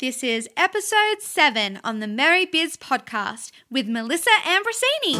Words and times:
This 0.00 0.24
is 0.24 0.48
episode 0.56 1.20
7 1.20 1.78
on 1.84 2.00
the 2.00 2.06
Merry 2.06 2.46
Biz 2.46 2.78
podcast 2.78 3.50
with 3.70 3.86
Melissa 3.86 4.30
Ambrosini. 4.46 5.18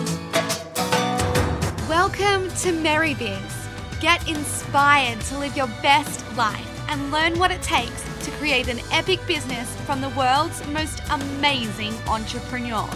Welcome 1.87 2.51
to 2.62 2.73
Merry 2.73 3.12
Biz. 3.12 3.69
Get 4.01 4.27
inspired 4.27 5.21
to 5.21 5.37
live 5.37 5.55
your 5.55 5.66
best 5.83 6.24
life 6.35 6.66
and 6.88 7.12
learn 7.12 7.38
what 7.38 7.51
it 7.51 7.61
takes 7.61 8.02
to 8.24 8.30
create 8.38 8.69
an 8.69 8.80
epic 8.91 9.21
business 9.27 9.71
from 9.83 10.01
the 10.01 10.09
world's 10.11 10.66
most 10.69 11.02
amazing 11.10 11.93
entrepreneurs. 12.09 12.88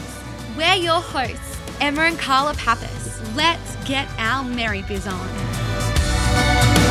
We're 0.56 0.76
your 0.76 1.02
hosts, 1.02 1.58
Emma 1.82 2.04
and 2.04 2.18
Carla 2.18 2.54
Pappas. 2.54 3.20
Let's 3.36 3.76
get 3.84 4.08
our 4.16 4.42
Merry 4.42 4.80
Biz 4.88 5.06
on. 5.06 6.83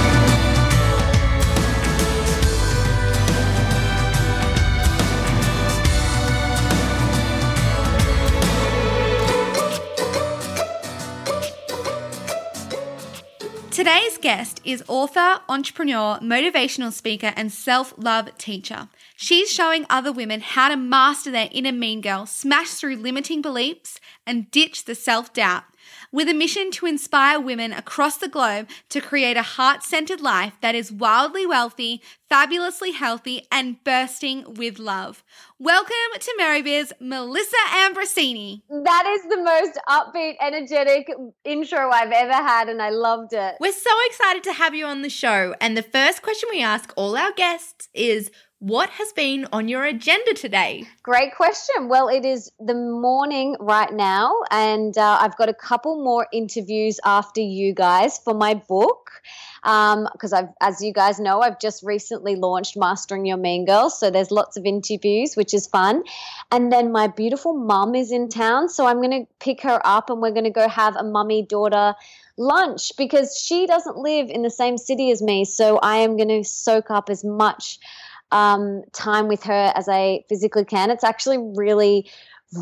Today's 13.84 14.18
guest 14.18 14.62
is 14.64 14.82
author, 14.88 15.42
entrepreneur, 15.50 16.18
motivational 16.20 16.94
speaker, 16.94 17.34
and 17.36 17.52
self 17.52 17.94
love 17.98 18.30
teacher. 18.38 18.88
She's 19.18 19.52
showing 19.52 19.86
other 19.90 20.14
women 20.14 20.40
how 20.40 20.70
to 20.70 20.78
master 20.78 21.30
their 21.30 21.50
inner 21.52 21.74
mean 21.74 22.00
girl, 22.00 22.26
smash 22.26 22.70
through 22.70 22.96
limiting 22.96 23.42
beliefs, 23.42 24.00
and 24.26 24.50
ditch 24.52 24.86
the 24.86 24.96
self 24.96 25.34
doubt. 25.34 25.66
With 26.14 26.30
a 26.30 26.34
mission 26.36 26.70
to 26.74 26.86
inspire 26.86 27.40
women 27.40 27.74
across 27.74 28.18
the 28.18 28.28
globe 28.28 28.70
to 28.90 29.02
create 29.02 29.36
a 29.36 29.42
heart 29.42 29.82
centered 29.82 30.22
life 30.22 30.54
that 30.62 30.76
is 30.76 30.92
wildly 30.92 31.48
wealthy, 31.48 32.04
fabulously 32.30 32.92
healthy, 32.92 33.48
and 33.52 33.84
bursting 33.84 34.54
with 34.54 34.78
love. 34.78 35.24
Welcome 35.58 35.96
to 36.20 36.34
Merry 36.38 36.62
Biz, 36.62 36.94
Melissa 37.00 37.58
Ambrosini. 37.72 38.62
That 38.70 39.08
is 39.08 39.24
the 39.28 39.42
most 39.42 39.80
upbeat, 39.90 40.36
energetic 40.40 41.10
intro 41.46 41.90
I've 41.90 42.12
ever 42.12 42.32
had, 42.32 42.70
and 42.70 42.80
I 42.80 42.92
loved 42.92 43.34
it. 43.34 43.56
We're 43.60 43.72
so 43.72 43.90
excited 44.06 44.44
to 44.44 44.54
have 44.54 44.76
you 44.76 44.86
on 44.86 45.02
the 45.02 45.10
show. 45.10 45.56
And 45.60 45.76
the 45.76 45.82
first 45.82 46.22
question 46.22 46.48
we 46.52 46.62
ask 46.62 46.94
all 46.96 47.18
our 47.18 47.32
guests 47.32 47.90
is 47.96 48.30
what 48.64 48.90
has 48.92 49.12
been 49.12 49.46
on 49.52 49.68
your 49.68 49.84
agenda 49.84 50.34
today? 50.34 50.86
Great 51.04 51.36
question. 51.36 51.90
Well, 51.90 52.08
it 52.08 52.24
is 52.24 52.50
the 52.62 52.74
morning 52.74 53.58
right 53.60 53.92
now, 53.92 54.34
and 54.52 54.98
uh, 54.98 55.18
I've 55.20 55.36
got 55.36 55.50
a 55.50 55.54
couple 55.54 56.02
more 56.02 56.28
interviews 56.32 56.98
after 57.04 57.42
you 57.42 57.74
guys 57.74 58.20
for 58.20 58.34
my 58.34 58.54
book. 58.54 59.12
Because 59.62 60.34
um, 60.34 60.40
I've, 60.40 60.50
as 60.62 60.82
you 60.82 60.94
guys 60.94 61.20
know, 61.20 61.42
I've 61.42 61.60
just 61.60 61.84
recently 61.84 62.36
launched 62.36 62.78
Mastering 62.78 63.26
Your 63.26 63.36
Mean 63.36 63.66
Girl, 63.66 63.90
so 63.90 64.10
there's 64.10 64.32
lots 64.32 64.56
of 64.56 64.64
interviews, 64.66 65.36
which 65.36 65.54
is 65.54 65.68
fun. 65.68 66.04
And 66.50 66.72
then 66.72 66.94
my 66.94 67.08
beautiful 67.08 67.54
mum 67.54 67.96
is 67.96 68.14
in 68.14 68.30
town, 68.30 68.70
so 68.70 68.86
I'm 68.86 69.02
going 69.02 69.26
to 69.26 69.28
pick 69.40 69.62
her 69.64 69.82
up, 69.84 70.10
and 70.10 70.22
we're 70.22 70.32
going 70.32 70.46
to 70.46 70.50
go 70.50 70.70
have 70.70 70.96
a 70.96 71.04
mummy 71.04 71.46
daughter 71.46 71.96
lunch 72.38 72.94
because 72.98 73.38
she 73.38 73.68
doesn't 73.68 73.98
live 73.98 74.30
in 74.30 74.42
the 74.42 74.50
same 74.50 74.78
city 74.78 75.12
as 75.12 75.22
me. 75.22 75.44
So 75.44 75.80
I 75.80 75.98
am 75.98 76.16
going 76.16 76.30
to 76.30 76.44
soak 76.44 76.90
up 76.90 77.10
as 77.10 77.26
much 77.26 77.80
um, 78.34 78.84
time 78.92 79.28
with 79.28 79.44
her 79.44 79.72
as 79.76 79.88
I 79.88 80.24
physically 80.28 80.66
can. 80.66 80.90
It's 80.90 81.04
actually 81.04 81.38
really, 81.38 82.10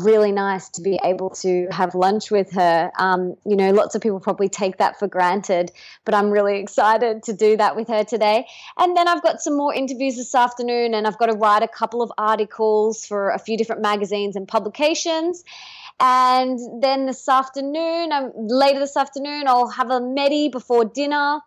really 0.04 0.30
nice 0.30 0.68
to 0.70 0.82
be 0.82 1.00
able 1.02 1.30
to 1.30 1.66
have 1.70 1.94
lunch 1.94 2.30
with 2.30 2.52
her. 2.52 2.92
Um, 2.98 3.36
you 3.46 3.56
know, 3.56 3.70
lots 3.72 3.94
of 3.94 4.02
people 4.02 4.20
probably 4.20 4.50
take 4.50 4.76
that 4.76 4.98
for 4.98 5.08
granted, 5.08 5.72
but 6.04 6.14
I'm 6.14 6.30
really 6.30 6.60
excited 6.60 7.22
to 7.24 7.32
do 7.32 7.56
that 7.56 7.74
with 7.74 7.88
her 7.88 8.04
today. 8.04 8.46
And 8.78 8.94
then 8.96 9.08
I've 9.08 9.22
got 9.22 9.40
some 9.40 9.56
more 9.56 9.74
interviews 9.74 10.16
this 10.16 10.34
afternoon, 10.34 10.94
and 10.94 11.06
I've 11.06 11.18
got 11.18 11.26
to 11.26 11.36
write 11.36 11.62
a 11.62 11.68
couple 11.68 12.02
of 12.02 12.12
articles 12.18 13.06
for 13.06 13.30
a 13.30 13.38
few 13.38 13.56
different 13.56 13.80
magazines 13.80 14.36
and 14.36 14.46
publications. 14.46 15.42
And 16.04 16.58
then 16.82 17.06
this 17.06 17.28
afternoon, 17.28 18.10
um, 18.10 18.32
later 18.34 18.80
this 18.80 18.96
afternoon, 18.96 19.46
I'll 19.46 19.68
have 19.68 19.88
a 19.88 20.00
medi 20.00 20.48
before 20.48 20.84
dinner. 20.84 21.38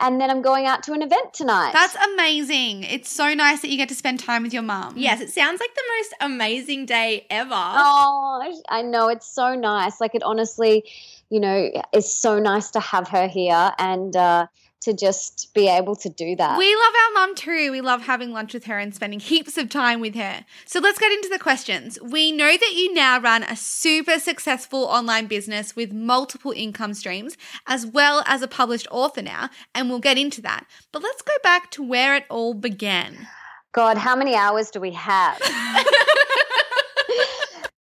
And 0.00 0.20
then 0.20 0.28
I'm 0.28 0.42
going 0.42 0.66
out 0.66 0.82
to 0.82 0.92
an 0.92 1.00
event 1.00 1.32
tonight. 1.32 1.72
That's 1.72 1.96
amazing. 2.12 2.82
It's 2.82 3.10
so 3.10 3.32
nice 3.32 3.62
that 3.62 3.70
you 3.70 3.78
get 3.78 3.88
to 3.88 3.94
spend 3.94 4.20
time 4.20 4.42
with 4.42 4.52
your 4.52 4.64
mum. 4.64 4.94
Yes, 4.98 5.22
it 5.22 5.30
sounds 5.30 5.60
like 5.60 5.74
the 5.74 5.82
most 5.96 6.14
amazing 6.20 6.84
day 6.84 7.26
ever. 7.30 7.54
Oh, 7.54 8.52
I 8.68 8.82
know. 8.82 9.08
It's 9.08 9.26
so 9.26 9.54
nice. 9.54 9.98
Like, 9.98 10.14
it 10.14 10.22
honestly, 10.22 10.84
you 11.30 11.40
know, 11.40 11.70
is 11.94 12.12
so 12.12 12.38
nice 12.38 12.70
to 12.72 12.80
have 12.80 13.08
her 13.08 13.28
here. 13.28 13.72
And, 13.78 14.14
uh, 14.14 14.46
to 14.82 14.92
just 14.92 15.52
be 15.54 15.68
able 15.68 15.96
to 15.96 16.08
do 16.08 16.34
that. 16.36 16.58
We 16.58 16.74
love 16.74 16.92
our 16.94 17.14
mum 17.14 17.34
too. 17.34 17.70
We 17.70 17.80
love 17.80 18.02
having 18.02 18.32
lunch 18.32 18.54
with 18.54 18.64
her 18.64 18.78
and 18.78 18.94
spending 18.94 19.20
heaps 19.20 19.56
of 19.56 19.68
time 19.68 20.00
with 20.00 20.14
her. 20.14 20.44
So 20.66 20.80
let's 20.80 20.98
get 20.98 21.12
into 21.12 21.28
the 21.28 21.38
questions. 21.38 21.98
We 22.02 22.32
know 22.32 22.56
that 22.56 22.72
you 22.74 22.92
now 22.92 23.20
run 23.20 23.42
a 23.44 23.56
super 23.56 24.18
successful 24.18 24.84
online 24.84 25.26
business 25.26 25.76
with 25.76 25.92
multiple 25.92 26.52
income 26.52 26.94
streams, 26.94 27.36
as 27.66 27.86
well 27.86 28.24
as 28.26 28.42
a 28.42 28.48
published 28.48 28.88
author 28.90 29.22
now, 29.22 29.50
and 29.74 29.88
we'll 29.88 30.00
get 30.00 30.18
into 30.18 30.42
that. 30.42 30.66
But 30.90 31.02
let's 31.02 31.22
go 31.22 31.34
back 31.42 31.70
to 31.72 31.82
where 31.82 32.16
it 32.16 32.24
all 32.28 32.54
began. 32.54 33.28
God, 33.72 33.96
how 33.96 34.16
many 34.16 34.34
hours 34.34 34.70
do 34.70 34.80
we 34.80 34.90
have? 34.92 35.40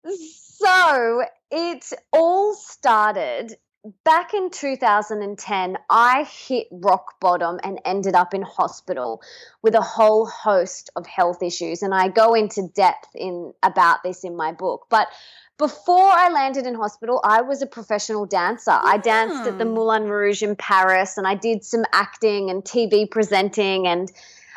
so 0.65 1.23
it 1.51 1.93
all 2.13 2.55
started 2.55 3.57
back 4.05 4.33
in 4.33 4.51
2010, 4.51 5.77
I 5.91 6.25
hit 6.25 6.69
rock 6.71 7.21
bottom 7.21 7.61
and 7.63 7.81
ended 7.85 8.15
up 8.15 8.33
in 8.33 8.43
hospital 8.43 9.23
with 9.63 9.75
a 9.75 9.83
whole 9.83 10.27
host 10.27 10.91
of 10.97 11.07
health 11.07 11.43
issues. 11.43 11.83
And 11.83 11.95
I 11.95 12.09
go 12.09 12.35
into 12.35 12.69
depth 12.75 13.11
in 13.15 13.53
about 13.63 14.03
this 14.03 14.25
in 14.25 14.37
my 14.37 14.53
book. 14.53 14.87
But 14.89 15.09
before 15.59 16.11
I 16.11 16.31
landed 16.31 16.67
in 16.67 16.75
hospital, 16.75 17.21
I 17.25 17.43
was 17.43 17.63
a 17.63 17.67
professional 17.67 18.27
dancer. 18.27 18.71
Yeah. 18.71 18.81
I 18.83 18.97
danced 18.97 19.47
at 19.47 19.59
the 19.59 19.65
Moulin 19.65 20.05
Rouge 20.05 20.43
in 20.43 20.57
Paris 20.57 21.19
and 21.19 21.27
I 21.27 21.35
did 21.35 21.65
some 21.65 21.85
acting 21.93 22.51
and 22.51 22.65
TV 22.65 23.09
presenting 23.09 23.87
and 23.87 24.11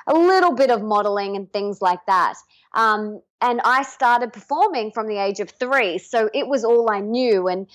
a 0.07 0.13
little 0.13 0.53
bit 0.53 0.71
of 0.71 0.81
modeling 0.81 1.35
and 1.35 1.51
things 1.51 1.81
like 1.81 2.03
that. 2.07 2.35
Um, 2.73 3.21
and 3.41 3.61
I 3.63 3.83
started 3.83 4.33
performing 4.33 4.91
from 4.91 5.07
the 5.07 5.17
age 5.17 5.39
of 5.39 5.49
three. 5.51 5.99
So 5.99 6.29
it 6.33 6.47
was 6.47 6.63
all 6.63 6.89
I 6.89 7.01
knew. 7.01 7.47
And 7.47 7.67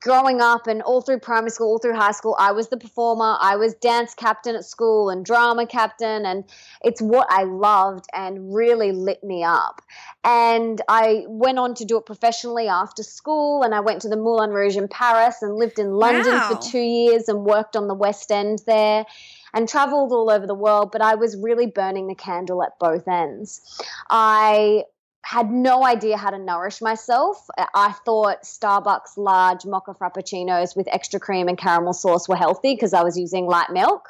growing 0.00 0.40
up 0.40 0.66
and 0.66 0.80
all 0.82 1.02
through 1.02 1.18
primary 1.18 1.50
school, 1.50 1.68
all 1.68 1.78
through 1.78 1.94
high 1.94 2.12
school, 2.12 2.34
I 2.38 2.52
was 2.52 2.68
the 2.68 2.76
performer. 2.78 3.36
I 3.40 3.56
was 3.56 3.74
dance 3.74 4.14
captain 4.14 4.56
at 4.56 4.64
school 4.64 5.10
and 5.10 5.24
drama 5.24 5.66
captain. 5.66 6.24
And 6.24 6.44
it's 6.82 7.02
what 7.02 7.26
I 7.30 7.44
loved 7.44 8.06
and 8.14 8.54
really 8.54 8.92
lit 8.92 9.22
me 9.22 9.44
up. 9.44 9.82
And 10.24 10.80
I 10.88 11.24
went 11.28 11.58
on 11.58 11.74
to 11.74 11.84
do 11.84 11.98
it 11.98 12.06
professionally 12.06 12.66
after 12.66 13.02
school. 13.02 13.62
And 13.62 13.74
I 13.74 13.80
went 13.80 14.02
to 14.02 14.08
the 14.08 14.16
Moulin 14.16 14.50
Rouge 14.50 14.76
in 14.76 14.88
Paris 14.88 15.42
and 15.42 15.56
lived 15.56 15.78
in 15.78 15.92
London 15.92 16.32
Wow. 16.32 16.54
for 16.54 16.70
two 16.70 16.78
years 16.78 17.28
and 17.28 17.44
worked 17.44 17.76
on 17.76 17.86
the 17.86 17.94
West 17.94 18.32
End 18.32 18.60
there 18.66 19.04
and 19.52 19.68
traveled 19.68 20.12
all 20.12 20.30
over 20.30 20.46
the 20.46 20.54
world. 20.54 20.92
But 20.92 21.02
I 21.02 21.14
was 21.16 21.36
really 21.36 21.66
burning 21.66 22.06
the 22.06 22.14
candle 22.14 22.62
at 22.62 22.78
both 22.78 23.06
ends. 23.06 23.60
I 24.08 24.84
had 25.22 25.50
no 25.50 25.84
idea 25.84 26.16
how 26.16 26.30
to 26.30 26.38
nourish 26.38 26.80
myself. 26.80 27.46
I 27.74 27.92
thought 28.04 28.42
Starbucks 28.42 29.16
large 29.16 29.64
mocha 29.64 29.94
frappuccinos 29.94 30.76
with 30.76 30.88
extra 30.88 31.20
cream 31.20 31.48
and 31.48 31.58
caramel 31.58 31.92
sauce 31.92 32.28
were 32.28 32.36
healthy 32.36 32.74
because 32.74 32.94
I 32.94 33.02
was 33.02 33.18
using 33.18 33.46
light 33.46 33.70
milk. 33.70 34.08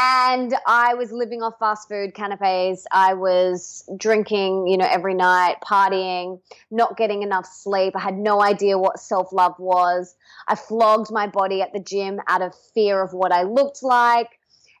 And 0.00 0.54
I 0.64 0.94
was 0.94 1.10
living 1.10 1.42
off 1.42 1.54
fast 1.58 1.88
food 1.88 2.14
canapes. 2.14 2.86
I 2.92 3.14
was 3.14 3.82
drinking, 3.96 4.68
you 4.68 4.76
know, 4.76 4.86
every 4.88 5.14
night, 5.14 5.56
partying, 5.68 6.40
not 6.70 6.96
getting 6.96 7.22
enough 7.22 7.46
sleep. 7.46 7.96
I 7.96 8.00
had 8.00 8.16
no 8.16 8.40
idea 8.40 8.78
what 8.78 9.00
self 9.00 9.32
love 9.32 9.56
was. 9.58 10.14
I 10.46 10.54
flogged 10.54 11.10
my 11.10 11.26
body 11.26 11.62
at 11.62 11.72
the 11.72 11.80
gym 11.80 12.20
out 12.28 12.42
of 12.42 12.54
fear 12.74 13.02
of 13.02 13.12
what 13.12 13.32
I 13.32 13.42
looked 13.42 13.82
like. 13.82 14.37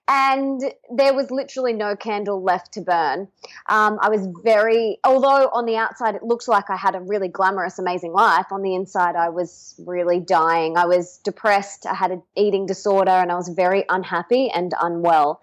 And 0.08 0.62
there 0.90 1.12
was 1.12 1.30
literally 1.30 1.74
no 1.74 1.94
candle 1.94 2.42
left 2.42 2.72
to 2.72 2.80
burn. 2.80 3.28
Um, 3.68 3.98
I 4.00 4.08
was 4.08 4.26
very, 4.42 4.98
although 5.04 5.50
on 5.52 5.66
the 5.66 5.76
outside 5.76 6.14
it 6.14 6.22
looked 6.22 6.48
like 6.48 6.70
I 6.70 6.76
had 6.76 6.94
a 6.94 7.00
really 7.00 7.28
glamorous, 7.28 7.78
amazing 7.78 8.12
life, 8.12 8.46
on 8.50 8.62
the 8.62 8.74
inside 8.74 9.16
I 9.16 9.28
was 9.28 9.74
really 9.86 10.18
dying. 10.18 10.78
I 10.78 10.86
was 10.86 11.18
depressed, 11.18 11.84
I 11.84 11.94
had 11.94 12.10
an 12.10 12.22
eating 12.36 12.64
disorder, 12.64 13.10
and 13.10 13.30
I 13.30 13.34
was 13.34 13.50
very 13.50 13.84
unhappy 13.90 14.48
and 14.48 14.72
unwell. 14.80 15.42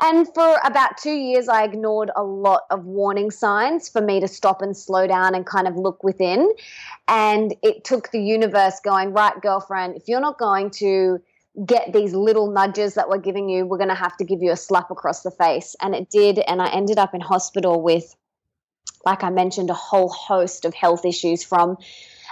And 0.00 0.26
for 0.34 0.58
about 0.64 0.98
two 0.98 1.14
years, 1.14 1.48
I 1.48 1.62
ignored 1.62 2.10
a 2.16 2.24
lot 2.24 2.62
of 2.70 2.84
warning 2.84 3.30
signs 3.30 3.88
for 3.88 4.00
me 4.00 4.18
to 4.20 4.28
stop 4.28 4.62
and 4.62 4.76
slow 4.76 5.06
down 5.06 5.36
and 5.36 5.46
kind 5.46 5.68
of 5.68 5.76
look 5.76 6.02
within. 6.02 6.52
And 7.06 7.54
it 7.62 7.84
took 7.84 8.10
the 8.10 8.20
universe 8.20 8.80
going, 8.80 9.12
right, 9.12 9.40
girlfriend, 9.40 9.96
if 9.96 10.08
you're 10.08 10.20
not 10.20 10.38
going 10.38 10.70
to 10.72 11.20
get 11.66 11.92
these 11.92 12.14
little 12.14 12.50
nudges 12.50 12.94
that 12.94 13.08
we're 13.08 13.18
giving 13.18 13.48
you, 13.48 13.66
we're 13.66 13.78
going 13.78 13.88
to 13.88 13.94
have 13.94 14.16
to 14.16 14.24
give 14.24 14.42
you 14.42 14.52
a 14.52 14.56
slap 14.56 14.90
across 14.90 15.22
the 15.22 15.30
face. 15.30 15.76
And 15.80 15.94
it 15.94 16.10
did. 16.10 16.38
And 16.38 16.62
I 16.62 16.70
ended 16.70 16.98
up 16.98 17.14
in 17.14 17.20
hospital 17.20 17.82
with, 17.82 18.14
like 19.04 19.22
I 19.22 19.30
mentioned, 19.30 19.70
a 19.70 19.74
whole 19.74 20.08
host 20.08 20.64
of 20.64 20.74
health 20.74 21.04
issues 21.04 21.44
from 21.44 21.76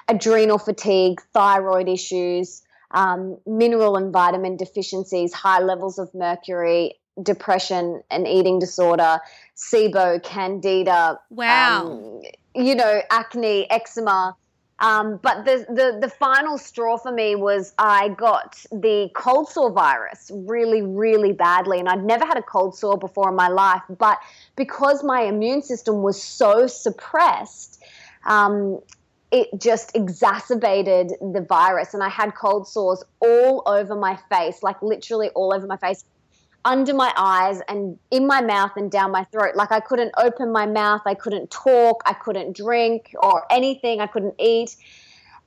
adrenal 0.09 0.59
fatigue, 0.59 1.21
thyroid 1.35 1.89
issues, 1.89 2.63
um, 2.93 3.37
mineral 3.47 3.97
and 3.97 4.13
vitamin 4.13 4.57
deficiencies, 4.57 5.33
high 5.33 5.61
levels 5.61 5.99
of 5.99 6.13
mercury, 6.15 6.95
depression 7.23 8.03
and 8.11 8.27
eating 8.27 8.59
disorder, 8.59 9.21
SIBO, 9.57 10.23
candida. 10.23 11.19
Wow. 11.31 11.87
Um, 11.87 12.23
you 12.55 12.75
know, 12.75 13.03
acne, 13.11 13.71
eczema. 13.71 14.37
Um, 14.81 15.21
but 15.23 15.44
the, 15.44 15.67
the 15.69 15.99
the 16.00 16.09
final 16.09 16.56
straw 16.56 16.97
for 16.97 17.12
me 17.12 17.35
was 17.35 17.75
I 17.79 18.09
got 18.11 18.56
the 18.73 19.11
cold 19.15 19.49
sore 19.49 19.71
virus 19.71 20.31
really, 20.35 20.81
really 20.81 21.32
badly, 21.32 21.79
and 21.79 21.88
I'd 21.88 22.05
never 22.05 22.25
had 22.25 22.38
a 22.38 22.43
cold 22.43 22.75
sore 22.75 22.97
before 22.97 23.29
in 23.29 23.37
my 23.37 23.49
life. 23.49 23.82
But 23.99 24.19
because 24.56 25.05
my 25.05 25.23
immune 25.23 25.62
system 25.62 26.03
was 26.03 26.23
so 26.23 26.67
suppressed, 26.67 27.82
um, 28.25 28.81
it 29.31 29.49
just 29.61 29.94
exacerbated 29.94 31.12
the 31.21 31.44
virus, 31.47 31.93
and 31.93 32.03
I 32.03 32.09
had 32.09 32.35
cold 32.35 32.67
sores 32.67 33.05
all 33.21 33.62
over 33.67 33.94
my 33.94 34.19
face, 34.31 34.62
like 34.62 34.81
literally 34.81 35.29
all 35.31 35.53
over 35.53 35.67
my 35.67 35.76
face 35.76 36.05
under 36.65 36.95
my 36.95 37.12
eyes 37.17 37.61
and 37.69 37.99
in 38.11 38.27
my 38.27 38.41
mouth 38.41 38.73
and 38.77 38.91
down 38.91 39.11
my 39.11 39.25
throat. 39.25 39.57
Like 39.57 39.73
I 39.73 39.81
couldn't 39.81 40.12
open 40.19 40.53
my 40.53 40.67
mouth, 40.67 41.03
I 41.07 41.15
couldn't 41.15 41.51
talk, 41.51 42.03
I 42.07 42.12
couldn't 42.12 42.57
drink 42.57 43.15
or 43.23 43.45
anything, 43.51 44.01
I 44.01 44.07
couldn't 44.07 44.35
eat. 44.39 44.77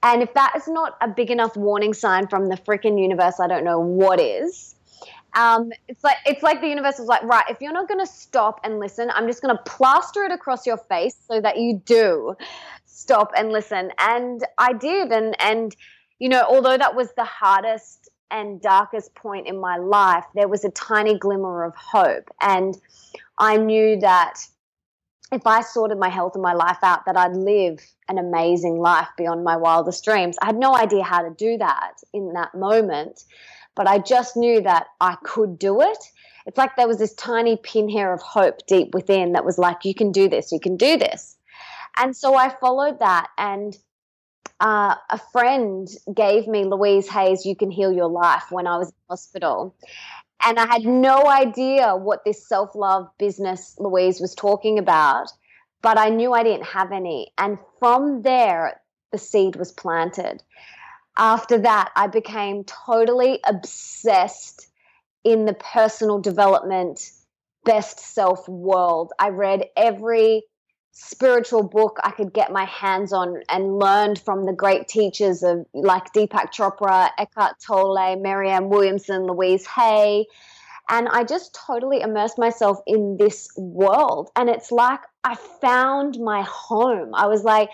And 0.01 0.21
if 0.21 0.33
that 0.33 0.54
is 0.56 0.68
not 0.68 0.98
a 1.01 1.07
big 1.07 1.31
enough 1.31 1.56
warning 1.56 1.94
sign 1.94 2.27
from 2.27 2.50
the 2.50 2.56
freaking 2.56 3.01
universe, 3.01 3.39
I 3.39 3.48
don't 3.48 3.63
know 3.63 3.80
what 3.80 4.19
is. 4.19 4.75
Um, 5.36 5.71
it's 5.88 6.04
like 6.04 6.18
it's 6.25 6.44
like 6.44 6.62
the 6.62 6.68
universe 6.68 7.00
was 7.00 7.07
like, 7.07 7.24
right, 7.24 7.45
if 7.50 7.60
you're 7.62 7.74
not 7.74 7.88
going 7.88 8.00
to 8.00 8.12
stop 8.12 8.60
and 8.63 8.80
listen, 8.80 9.10
I'm 9.15 9.27
just 9.27 9.42
going 9.42 9.56
to 9.56 9.63
plaster 9.63 10.24
it 10.24 10.31
across 10.31 10.68
your 10.68 10.77
face 10.77 11.15
so 11.27 11.42
that 11.42 11.57
you 11.57 11.81
do 11.86 12.36
stop 12.86 13.31
and 13.36 13.51
listen. 13.51 13.92
And 13.98 14.45
I 14.57 14.74
did, 14.74 15.12
and 15.12 15.36
and 15.42 15.75
you 16.19 16.30
know, 16.30 16.44
although 16.48 16.77
that 16.77 16.95
was 16.95 17.10
the 17.18 17.24
hardest 17.24 18.02
and 18.33 18.59
darkest 18.59 19.13
point 19.13 19.47
in 19.47 19.62
my 19.62 19.77
life, 19.77 20.25
there 20.33 20.47
was 20.47 20.65
a 20.65 20.71
tiny 20.71 21.18
glimmer 21.18 21.63
of 21.63 21.75
hope. 21.75 22.30
And 22.41 22.75
I 23.38 23.57
knew 23.57 24.00
that 24.00 24.39
if 25.31 25.45
I 25.45 25.62
sorted 25.62 26.00
my 26.00 26.09
health 26.09 26.33
and 26.33 26.41
my 26.41 26.53
life 26.53 26.80
out, 26.81 27.06
that 27.06 27.15
I'd 27.15 27.35
live 27.35 27.80
an 28.09 28.18
amazing 28.18 28.80
life 28.80 29.07
beyond 29.18 29.44
my 29.44 29.56
wildest 29.56 30.03
dreams. 30.03 30.35
I 30.41 30.47
had 30.47 30.57
no 30.57 30.75
idea 30.75 31.03
how 31.03 31.21
to 31.21 31.30
do 31.30 31.57
that 31.59 31.94
in 32.12 32.33
that 32.33 32.56
moment, 32.56 33.24
but 33.75 33.88
I 33.88 34.00
just 34.00 34.36
knew 34.36 34.62
that 34.62 34.88
I 35.00 35.15
could 35.24 35.59
do 35.59 35.81
it. 35.81 35.97
It's 36.45 36.57
like 36.57 36.75
there 36.75 36.88
was 36.88 36.97
this 36.97 37.13
tiny 37.13 37.57
pinhead 37.57 38.07
of 38.07 38.21
hope 38.21 38.65
deep 38.68 38.94
within 38.94 39.33
that 39.33 39.45
was 39.45 39.57
like, 39.57 39.86
you 39.86 39.94
can 39.94 40.12
do 40.12 40.27
this, 40.27 40.51
you 40.51 40.59
can 40.59 40.75
do 40.75 40.97
this. 40.97 41.38
And 41.97 42.15
so 42.15 42.36
I 42.36 42.50
followed 42.50 43.00
that. 43.00 43.27
And 43.38 43.77
uh, 44.60 44.95
a 45.10 45.19
friend 45.31 45.88
gave 46.13 46.48
me 46.48 46.63
Louise 46.63 47.07
Hay's 47.10 47.45
You 47.45 47.56
Can 47.56 47.72
Heal 47.72 47.92
Your 47.92 48.07
Life 48.07 48.45
when 48.50 48.68
I 48.68 48.78
was 48.78 48.90
in 48.90 48.95
hospital. 49.10 49.75
And 50.45 50.60
I 50.60 50.66
had 50.66 50.84
no 50.84 51.28
idea 51.28 51.95
what 51.95 52.25
this 52.25 52.48
self 52.48 52.75
love 52.75 53.10
business 53.18 53.75
Louise 53.80 54.19
was 54.19 54.36
talking 54.36 54.80
about, 54.80 55.31
but 55.81 55.98
I 55.98 56.10
knew 56.10 56.34
I 56.34 56.44
didn't 56.44 56.68
have 56.68 56.92
any. 56.92 57.31
And 57.38 57.57
from 57.80 58.22
there, 58.22 58.81
the 59.12 59.18
seed 59.18 59.56
was 59.56 59.72
planted. 59.72 60.44
After 61.18 61.60
that, 61.60 61.92
I 61.96 62.07
became 62.07 62.63
totally 62.63 63.39
obsessed 63.46 64.68
in 65.24 65.46
the 65.46 65.54
personal 65.54 66.19
development, 66.19 67.12
best 67.63 68.00
self 68.00 68.48
world. 68.50 69.13
I 69.19 69.30
read 69.30 69.66
every 69.78 70.44
spiritual 70.94 71.63
book 71.63 71.98
I 72.04 72.12
could 72.12 72.34
get 72.34 72.51
my 72.51 72.66
hands 72.66 73.12
on 73.13 73.42
and 73.50 73.80
learned 73.80 74.19
from 74.19 74.45
the 74.45 74.54
great 74.54 74.88
teachers 74.88 75.42
of 75.42 75.66
like 75.74 76.13
Deepak 76.13 76.54
Chopra, 76.54 77.10
Eckhart 77.18 77.56
Tolle, 77.60 78.16
Marianne 78.22 78.69
Williamson, 78.69 79.25
Louise 79.25 79.66
Hay. 79.66 80.28
And 80.90 81.07
I 81.10 81.24
just 81.24 81.56
totally 81.56 82.01
immersed 82.01 82.38
myself 82.38 82.78
in 82.86 83.18
this 83.18 83.50
world. 83.57 84.30
And 84.36 84.50
it's 84.50 84.72
like 84.72 85.00
I 85.24 85.36
found 85.62 86.19
my 86.19 86.44
home. 86.48 87.16
I 87.16 87.25
was 87.25 87.44
like, 87.44 87.72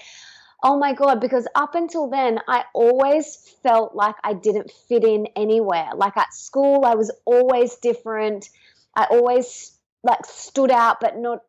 oh 0.64 0.78
my 0.80 0.94
God, 0.94 1.20
because 1.20 1.46
up 1.56 1.76
until 1.76 2.10
then, 2.10 2.40
I 2.48 2.64
always 2.74 3.36
felt 3.64 3.96
like 3.96 4.16
I 4.24 4.34
didn't 4.34 4.72
fit 4.88 5.04
in 5.04 5.28
anywhere. 5.36 5.90
Like 5.94 6.16
at 6.16 6.34
school, 6.34 6.86
I 6.86 6.96
was 6.96 7.12
always 7.26 7.76
different. 7.78 8.50
I 8.96 9.08
always 9.12 9.78
like 10.04 10.26
stood 10.26 10.72
out, 10.72 11.02
but 11.02 11.18
not 11.18 11.40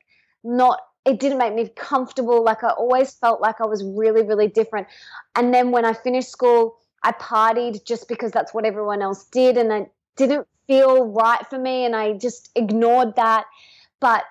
not 0.43 0.81
it 1.05 1.19
didn't 1.19 1.38
make 1.38 1.55
me 1.55 1.69
comfortable. 1.69 2.43
Like 2.44 2.62
I 2.62 2.70
always 2.70 3.12
felt 3.12 3.41
like 3.41 3.61
I 3.61 3.67
was 3.67 3.82
really, 3.85 4.23
really 4.23 4.49
different. 4.49 4.87
And 5.35 5.52
then 5.52 5.70
when 5.70 5.85
I 5.85 5.94
finished 5.94 6.31
school, 6.31 6.76
I 7.02 7.12
partied 7.12 7.85
just 7.85 8.08
because 8.08 8.32
that's 8.32 8.52
what 8.52 8.67
everyone 8.67 9.02
else 9.02 9.25
did. 9.25 9.56
And 9.56 9.73
it 9.73 9.93
didn't 10.17 10.47
feel 10.67 11.06
right 11.06 11.47
for 11.49 11.58
me. 11.58 11.85
And 11.85 11.97
I 11.97 12.12
just 12.12 12.50
ignored 12.55 13.17
that. 13.17 13.47
But 14.00 14.25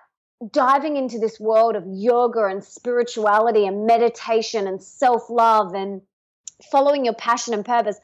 diving 0.52 0.96
into 0.96 1.20
this 1.20 1.40
world 1.40 1.76
of 1.76 1.84
yoga 1.88 2.46
and 2.46 2.64
spirituality 2.64 3.66
and 3.66 3.86
meditation 3.86 4.68
and 4.68 4.82
self 4.82 5.30
love 5.30 5.74
and 5.74 6.02
following 6.72 7.04
your 7.04 7.16
passion 7.16 7.54
and 7.54 7.66
purpose, 7.66 8.00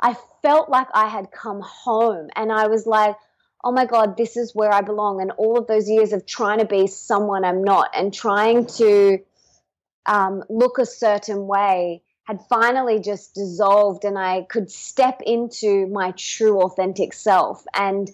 I 0.00 0.16
felt 0.42 0.68
like 0.68 0.88
I 0.92 1.06
had 1.06 1.30
come 1.30 1.60
home. 1.60 2.30
And 2.34 2.52
I 2.52 2.66
was 2.66 2.86
like, 2.86 3.16
oh 3.64 3.72
my 3.72 3.86
God, 3.86 4.16
this 4.16 4.36
is 4.36 4.54
where 4.54 4.72
I 4.72 4.80
belong. 4.80 5.20
And 5.20 5.30
all 5.32 5.58
of 5.58 5.66
those 5.66 5.88
years 5.88 6.12
of 6.12 6.26
trying 6.26 6.58
to 6.58 6.64
be 6.64 6.86
someone 6.86 7.44
I'm 7.44 7.62
not 7.62 7.90
and 7.94 8.12
trying 8.12 8.66
to 8.78 9.18
um, 10.06 10.44
look 10.48 10.78
a 10.78 10.86
certain 10.86 11.46
way 11.46 12.02
had 12.24 12.40
finally 12.50 13.00
just 13.00 13.34
dissolved, 13.34 14.04
and 14.04 14.18
I 14.18 14.42
could 14.50 14.70
step 14.70 15.22
into 15.24 15.86
my 15.86 16.12
true, 16.12 16.60
authentic 16.60 17.14
self. 17.14 17.64
And 17.74 18.10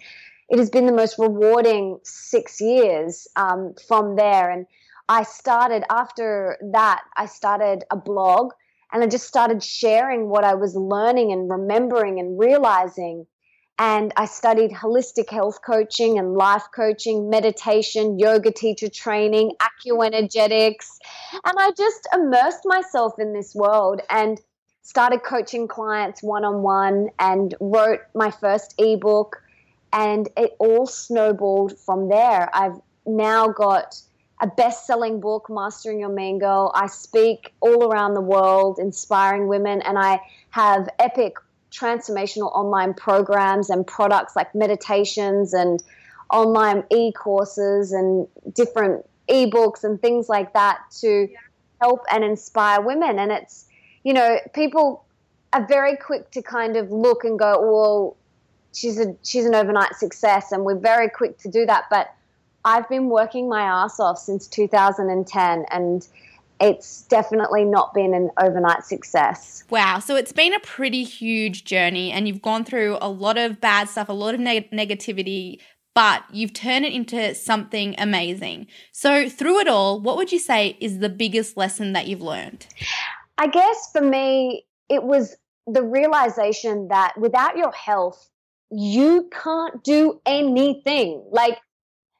it 0.48 0.58
has 0.58 0.70
been 0.70 0.86
the 0.86 0.92
most 0.92 1.18
rewarding 1.18 1.98
six 2.04 2.60
years 2.60 3.26
um, 3.34 3.74
from 3.88 4.14
there. 4.14 4.50
And 4.50 4.66
I 5.08 5.24
started 5.24 5.84
after 5.90 6.56
that, 6.72 7.02
I 7.16 7.26
started 7.26 7.84
a 7.90 7.96
blog 7.96 8.52
and 8.92 9.02
I 9.02 9.06
just 9.06 9.26
started 9.26 9.62
sharing 9.62 10.28
what 10.28 10.44
I 10.44 10.54
was 10.54 10.76
learning 10.76 11.32
and 11.32 11.50
remembering 11.50 12.20
and 12.20 12.38
realizing 12.38 13.26
and 13.78 14.12
I 14.16 14.26
studied 14.26 14.70
holistic 14.70 15.30
health 15.30 15.60
coaching 15.62 16.18
and 16.18 16.34
life 16.34 16.64
coaching, 16.74 17.28
meditation, 17.28 18.18
yoga 18.18 18.52
teacher 18.52 18.88
training, 18.88 19.52
acuenergetics. 19.60 20.98
And 21.44 21.54
I 21.58 21.72
just 21.76 22.06
immersed 22.14 22.62
myself 22.64 23.14
in 23.18 23.32
this 23.32 23.54
world 23.54 24.00
and 24.10 24.40
started 24.82 25.24
coaching 25.24 25.66
clients 25.66 26.22
one 26.22 26.44
on 26.44 26.62
one 26.62 27.08
and 27.18 27.54
wrote 27.60 28.00
my 28.14 28.30
first 28.30 28.74
ebook. 28.78 29.42
And 29.92 30.28
it 30.36 30.54
all 30.58 30.86
snowballed 30.86 31.78
from 31.78 32.08
there. 32.08 32.50
I've 32.54 32.80
now 33.06 33.48
got 33.48 33.96
a 34.40 34.46
best 34.46 34.86
selling 34.86 35.20
book, 35.20 35.46
Mastering 35.48 36.00
Your 36.00 36.10
Mean 36.10 36.38
Girl. 36.38 36.70
I 36.74 36.86
speak 36.86 37.54
all 37.60 37.88
around 37.88 38.14
the 38.14 38.20
world, 38.20 38.78
inspiring 38.78 39.48
women, 39.48 39.82
and 39.82 39.98
I 39.98 40.20
have 40.50 40.88
epic 40.98 41.36
transformational 41.74 42.54
online 42.54 42.94
programs 42.94 43.68
and 43.70 43.86
products 43.86 44.36
like 44.36 44.54
meditations 44.54 45.52
and 45.52 45.82
online 46.30 46.84
e-courses 46.90 47.92
and 47.92 48.26
different 48.52 49.04
ebooks 49.28 49.84
and 49.84 50.00
things 50.00 50.28
like 50.28 50.52
that 50.52 50.78
to 50.90 51.28
help 51.80 52.04
and 52.10 52.24
inspire 52.24 52.80
women. 52.80 53.18
And 53.18 53.32
it's 53.32 53.66
you 54.04 54.12
know 54.12 54.38
people 54.54 55.04
are 55.52 55.66
very 55.66 55.96
quick 55.96 56.30
to 56.32 56.42
kind 56.42 56.76
of 56.76 56.90
look 56.90 57.24
and 57.24 57.38
go 57.38 57.60
well 57.60 58.16
she's 58.72 58.98
a 58.98 59.14
she's 59.22 59.44
an 59.44 59.54
overnight 59.54 59.94
success. 59.94 60.52
And 60.52 60.64
we're 60.64 60.78
very 60.78 61.08
quick 61.08 61.38
to 61.38 61.48
do 61.48 61.66
that. 61.66 61.84
But 61.90 62.14
I've 62.64 62.88
been 62.88 63.08
working 63.08 63.48
my 63.48 63.62
ass 63.62 64.00
off 64.00 64.18
since 64.18 64.46
2010 64.46 65.66
and 65.70 66.08
it's 66.64 67.02
definitely 67.02 67.62
not 67.62 67.92
been 67.92 68.14
an 68.14 68.30
overnight 68.40 68.84
success. 68.84 69.64
Wow. 69.68 69.98
So 69.98 70.16
it's 70.16 70.32
been 70.32 70.54
a 70.54 70.60
pretty 70.60 71.04
huge 71.04 71.64
journey, 71.64 72.10
and 72.10 72.26
you've 72.26 72.40
gone 72.40 72.64
through 72.64 72.96
a 73.02 73.10
lot 73.10 73.36
of 73.36 73.60
bad 73.60 73.90
stuff, 73.90 74.08
a 74.08 74.14
lot 74.14 74.32
of 74.32 74.40
neg- 74.40 74.70
negativity, 74.70 75.60
but 75.94 76.24
you've 76.32 76.54
turned 76.54 76.86
it 76.86 76.94
into 76.94 77.34
something 77.34 77.94
amazing. 77.98 78.66
So, 78.92 79.28
through 79.28 79.60
it 79.60 79.68
all, 79.68 80.00
what 80.00 80.16
would 80.16 80.32
you 80.32 80.38
say 80.38 80.78
is 80.80 80.98
the 80.98 81.10
biggest 81.10 81.56
lesson 81.56 81.92
that 81.92 82.08
you've 82.08 82.22
learned? 82.22 82.66
I 83.36 83.46
guess 83.46 83.90
for 83.92 84.00
me, 84.00 84.64
it 84.88 85.02
was 85.02 85.36
the 85.66 85.82
realization 85.82 86.88
that 86.88 87.12
without 87.18 87.58
your 87.58 87.72
health, 87.72 88.30
you 88.70 89.28
can't 89.30 89.84
do 89.84 90.20
anything. 90.24 91.22
Like, 91.30 91.58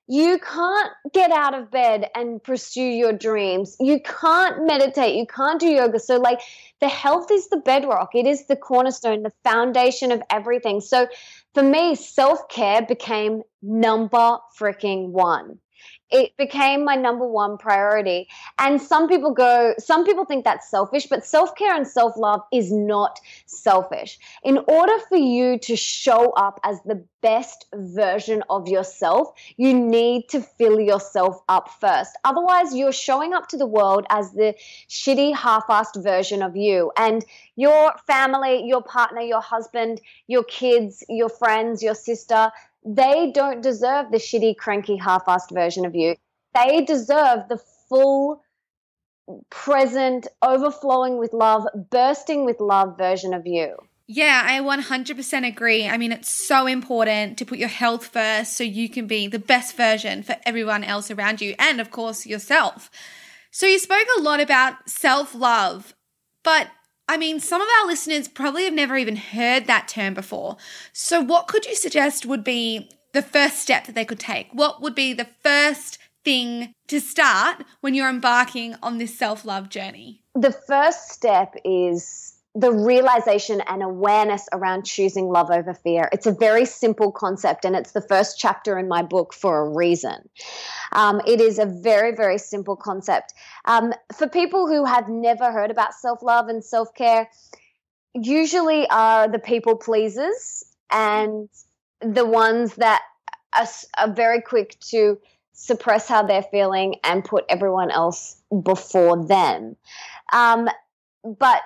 you 0.07 0.39
can't 0.39 0.93
get 1.13 1.31
out 1.31 1.55
of 1.55 1.71
bed 1.71 2.11
and 2.15 2.43
pursue 2.43 2.83
your 2.83 3.13
dreams. 3.13 3.77
You 3.81 4.01
can't 4.01 4.67
meditate. 4.67 5.17
You 5.17 5.27
can't 5.27 5.59
do 5.59 5.69
yoga. 5.69 5.99
So, 5.99 6.19
like, 6.19 6.41
the 6.81 6.89
health 6.89 7.31
is 7.31 7.49
the 7.49 7.57
bedrock, 7.57 8.15
it 8.15 8.27
is 8.27 8.47
the 8.47 8.57
cornerstone, 8.57 9.23
the 9.23 9.33
foundation 9.45 10.13
of 10.13 10.23
everything. 10.31 10.81
So, 10.81 11.07
for 11.55 11.63
me, 11.63 11.95
self 11.95 12.49
care 12.49 12.83
became 12.83 13.43
number 13.63 14.39
freaking 14.59 15.11
one 15.11 15.59
it 16.15 16.37
became 16.37 16.85
my 16.85 16.95
number 16.95 17.27
one 17.27 17.59
priority. 17.59 18.29
And 18.61 18.81
some 18.81 19.09
people 19.09 19.35
go, 19.35 19.75
some 19.79 20.07
people 20.07 20.25
think 20.25 20.45
that's 20.45 20.71
selfish, 20.71 21.07
but 21.07 21.27
self 21.27 21.57
care 21.57 21.75
and 21.75 21.87
self 21.87 22.17
love 22.17 22.41
is 22.53 22.73
not 22.73 23.19
selfish. 23.47 24.17
In 24.45 24.59
order 24.69 24.97
for 25.09 25.17
you 25.17 25.59
to 25.59 25.75
show 25.75 26.31
up 26.31 26.61
as 26.63 26.81
the 26.83 27.05
best 27.21 27.67
version 27.75 28.45
of 28.49 28.69
yourself, 28.69 29.33
you 29.57 29.75
need 29.75 30.29
to 30.29 30.41
fill 30.41 30.79
yourself 30.79 31.43
up 31.49 31.69
first. 31.81 32.13
Otherwise, 32.23 32.77
you're 32.77 32.93
showing 32.93 33.35
up 33.35 33.49
to 33.49 33.57
the 33.57 33.67
world 33.67 34.07
as 34.09 34.31
the 34.35 34.55
shitty, 34.89 35.35
half 35.35 35.67
assed 35.67 36.01
version 36.01 36.43
of 36.43 36.55
you. 36.55 36.93
And 36.97 37.25
your 37.57 37.93
family, 38.07 38.65
your 38.65 38.83
partner, 38.83 39.21
your 39.21 39.41
husband, 39.41 40.01
your 40.29 40.45
kids, 40.45 41.03
your 41.09 41.29
friends, 41.29 41.83
your 41.83 41.97
sister, 41.97 42.53
they 42.85 43.31
don't 43.33 43.63
deserve 43.63 44.11
the 44.11 44.19
shitty, 44.19 44.57
cranky, 44.57 44.97
half 44.97 45.25
assed 45.27 45.53
version 45.53 45.87
of 45.87 45.95
you. 45.95 46.17
They 46.55 46.85
deserve 46.85 47.49
the 47.49 47.61
full, 47.89 48.43
present, 49.51 50.27
overflowing 50.43 51.19
with 51.19 51.33
love, 51.33 51.67
bursting 51.91 52.45
with 52.45 52.61
love 52.61 52.97
version 52.99 53.33
of 53.35 53.47
you. 53.47 53.77
Yeah, 54.07 54.43
I 54.45 54.61
100% 54.61 55.49
agree. 55.49 55.89
I 55.89 55.97
mean, 55.97 56.13
it's 56.13 56.31
so 56.31 56.67
important 56.67 57.39
to 57.39 57.47
put 57.47 57.59
your 57.59 57.69
health 57.69 58.09
first 58.09 58.55
so 58.55 58.63
you 58.63 58.91
can 58.91 59.07
be 59.07 59.29
the 59.29 59.39
best 59.39 59.77
version 59.77 60.23
for 60.23 60.37
everyone 60.45 60.85
else 60.85 61.11
around 61.11 61.41
you 61.41 61.55
and, 61.59 61.81
of 61.81 61.91
course, 61.91 62.27
yourself. 62.27 62.91
So, 63.51 63.67
you 63.67 63.79
spoke 63.79 64.07
a 64.19 64.21
lot 64.21 64.41
about 64.41 64.91
self 64.91 65.35
love, 65.35 65.95
but 66.43 66.69
I 67.09 67.17
mean, 67.17 67.39
some 67.41 67.61
of 67.61 67.69
our 67.81 67.87
listeners 67.87 68.29
probably 68.29 68.65
have 68.65 68.73
never 68.73 68.97
even 68.97 69.17
heard 69.17 69.67
that 69.67 69.89
term 69.89 70.15
before. 70.15 70.57
So, 70.93 71.21
what 71.21 71.49
could 71.49 71.67
you 71.67 71.77
suggest 71.77 72.25
would 72.27 72.45
be 72.45 72.91
the 73.13 73.23
first 73.23 73.59
step 73.59 73.87
that 73.87 73.95
they 73.95 74.05
could 74.05 74.19
take? 74.19 74.49
What 74.53 74.81
would 74.81 74.95
be 74.95 75.13
the 75.13 75.29
first 75.43 75.99
thing 76.25 76.73
to 76.89 77.01
start 77.01 77.65
when 77.81 77.95
you're 77.95 78.09
embarking 78.09 78.77
on 78.83 78.99
this 78.99 79.17
self 79.17 79.45
love 79.45 79.69
journey? 79.69 80.23
The 80.35 80.53
first 80.53 81.11
step 81.11 81.55
is 81.65 82.34
the 82.55 82.71
realization 82.71 83.61
and 83.63 83.83
awareness 83.83 84.49
around 84.53 84.85
choosing 84.85 85.27
love 85.27 85.51
over 85.51 85.75
fear. 85.75 86.09
It's 86.13 86.27
a 86.27 86.33
very 86.33 86.65
simple 86.65 87.11
concept, 87.11 87.65
and 87.65 87.75
it's 87.75 87.93
the 87.93 88.01
first 88.01 88.39
chapter 88.39 88.79
in 88.79 88.87
my 88.87 89.03
book 89.03 89.35
for 89.35 89.67
a 89.67 89.69
reason. 89.71 90.29
Um, 90.93 91.21
it 91.27 91.41
is 91.41 91.59
a 91.59 91.67
very, 91.67 92.15
very 92.15 92.39
simple 92.39 92.77
concept. 92.77 93.35
Um, 93.65 93.93
for 94.17 94.29
people 94.29 94.69
who 94.69 94.85
have 94.85 95.09
never 95.09 95.51
heard 95.51 95.73
about 95.73 95.95
self 95.95 96.23
love 96.23 96.49
and 96.49 96.65
self 96.65 96.95
care, 96.95 97.29
usually 98.15 98.89
are 98.89 99.27
the 99.27 99.41
people 99.41 99.77
pleasers 99.77 100.63
and 100.91 101.49
the 102.01 102.25
ones 102.25 102.77
that 102.77 103.03
are, 103.57 103.67
are 103.99 104.13
very 104.13 104.41
quick 104.41 104.79
to 104.91 105.19
suppress 105.55 106.09
how 106.09 106.23
they're 106.23 106.43
feeling 106.43 106.97
and 107.03 107.25
put 107.25 107.45
everyone 107.49 107.91
else 107.91 108.37
before 108.63 109.27
them. 109.27 109.77
Um, 110.33 110.69
but 111.25 111.63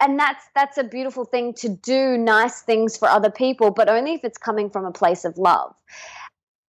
and 0.00 0.18
that's 0.18 0.44
that's 0.54 0.78
a 0.78 0.84
beautiful 0.84 1.24
thing 1.24 1.54
to 1.54 1.68
do 1.68 2.18
nice 2.18 2.62
things 2.62 2.96
for 2.96 3.08
other 3.08 3.30
people 3.30 3.70
but 3.70 3.88
only 3.88 4.14
if 4.14 4.24
it's 4.24 4.38
coming 4.38 4.70
from 4.70 4.84
a 4.84 4.92
place 4.92 5.24
of 5.24 5.36
love 5.38 5.74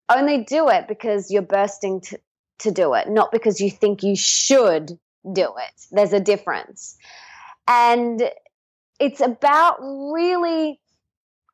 only 0.08 0.44
do 0.44 0.68
it 0.68 0.86
because 0.86 1.30
you're 1.30 1.42
bursting 1.42 2.00
to, 2.00 2.18
to 2.58 2.70
do 2.70 2.94
it 2.94 3.08
not 3.08 3.32
because 3.32 3.60
you 3.60 3.70
think 3.70 4.02
you 4.02 4.16
should 4.16 4.98
do 5.32 5.52
it 5.58 5.86
there's 5.90 6.12
a 6.12 6.20
difference 6.20 6.96
and 7.68 8.30
it's 8.98 9.20
about 9.20 9.76
really 9.80 10.80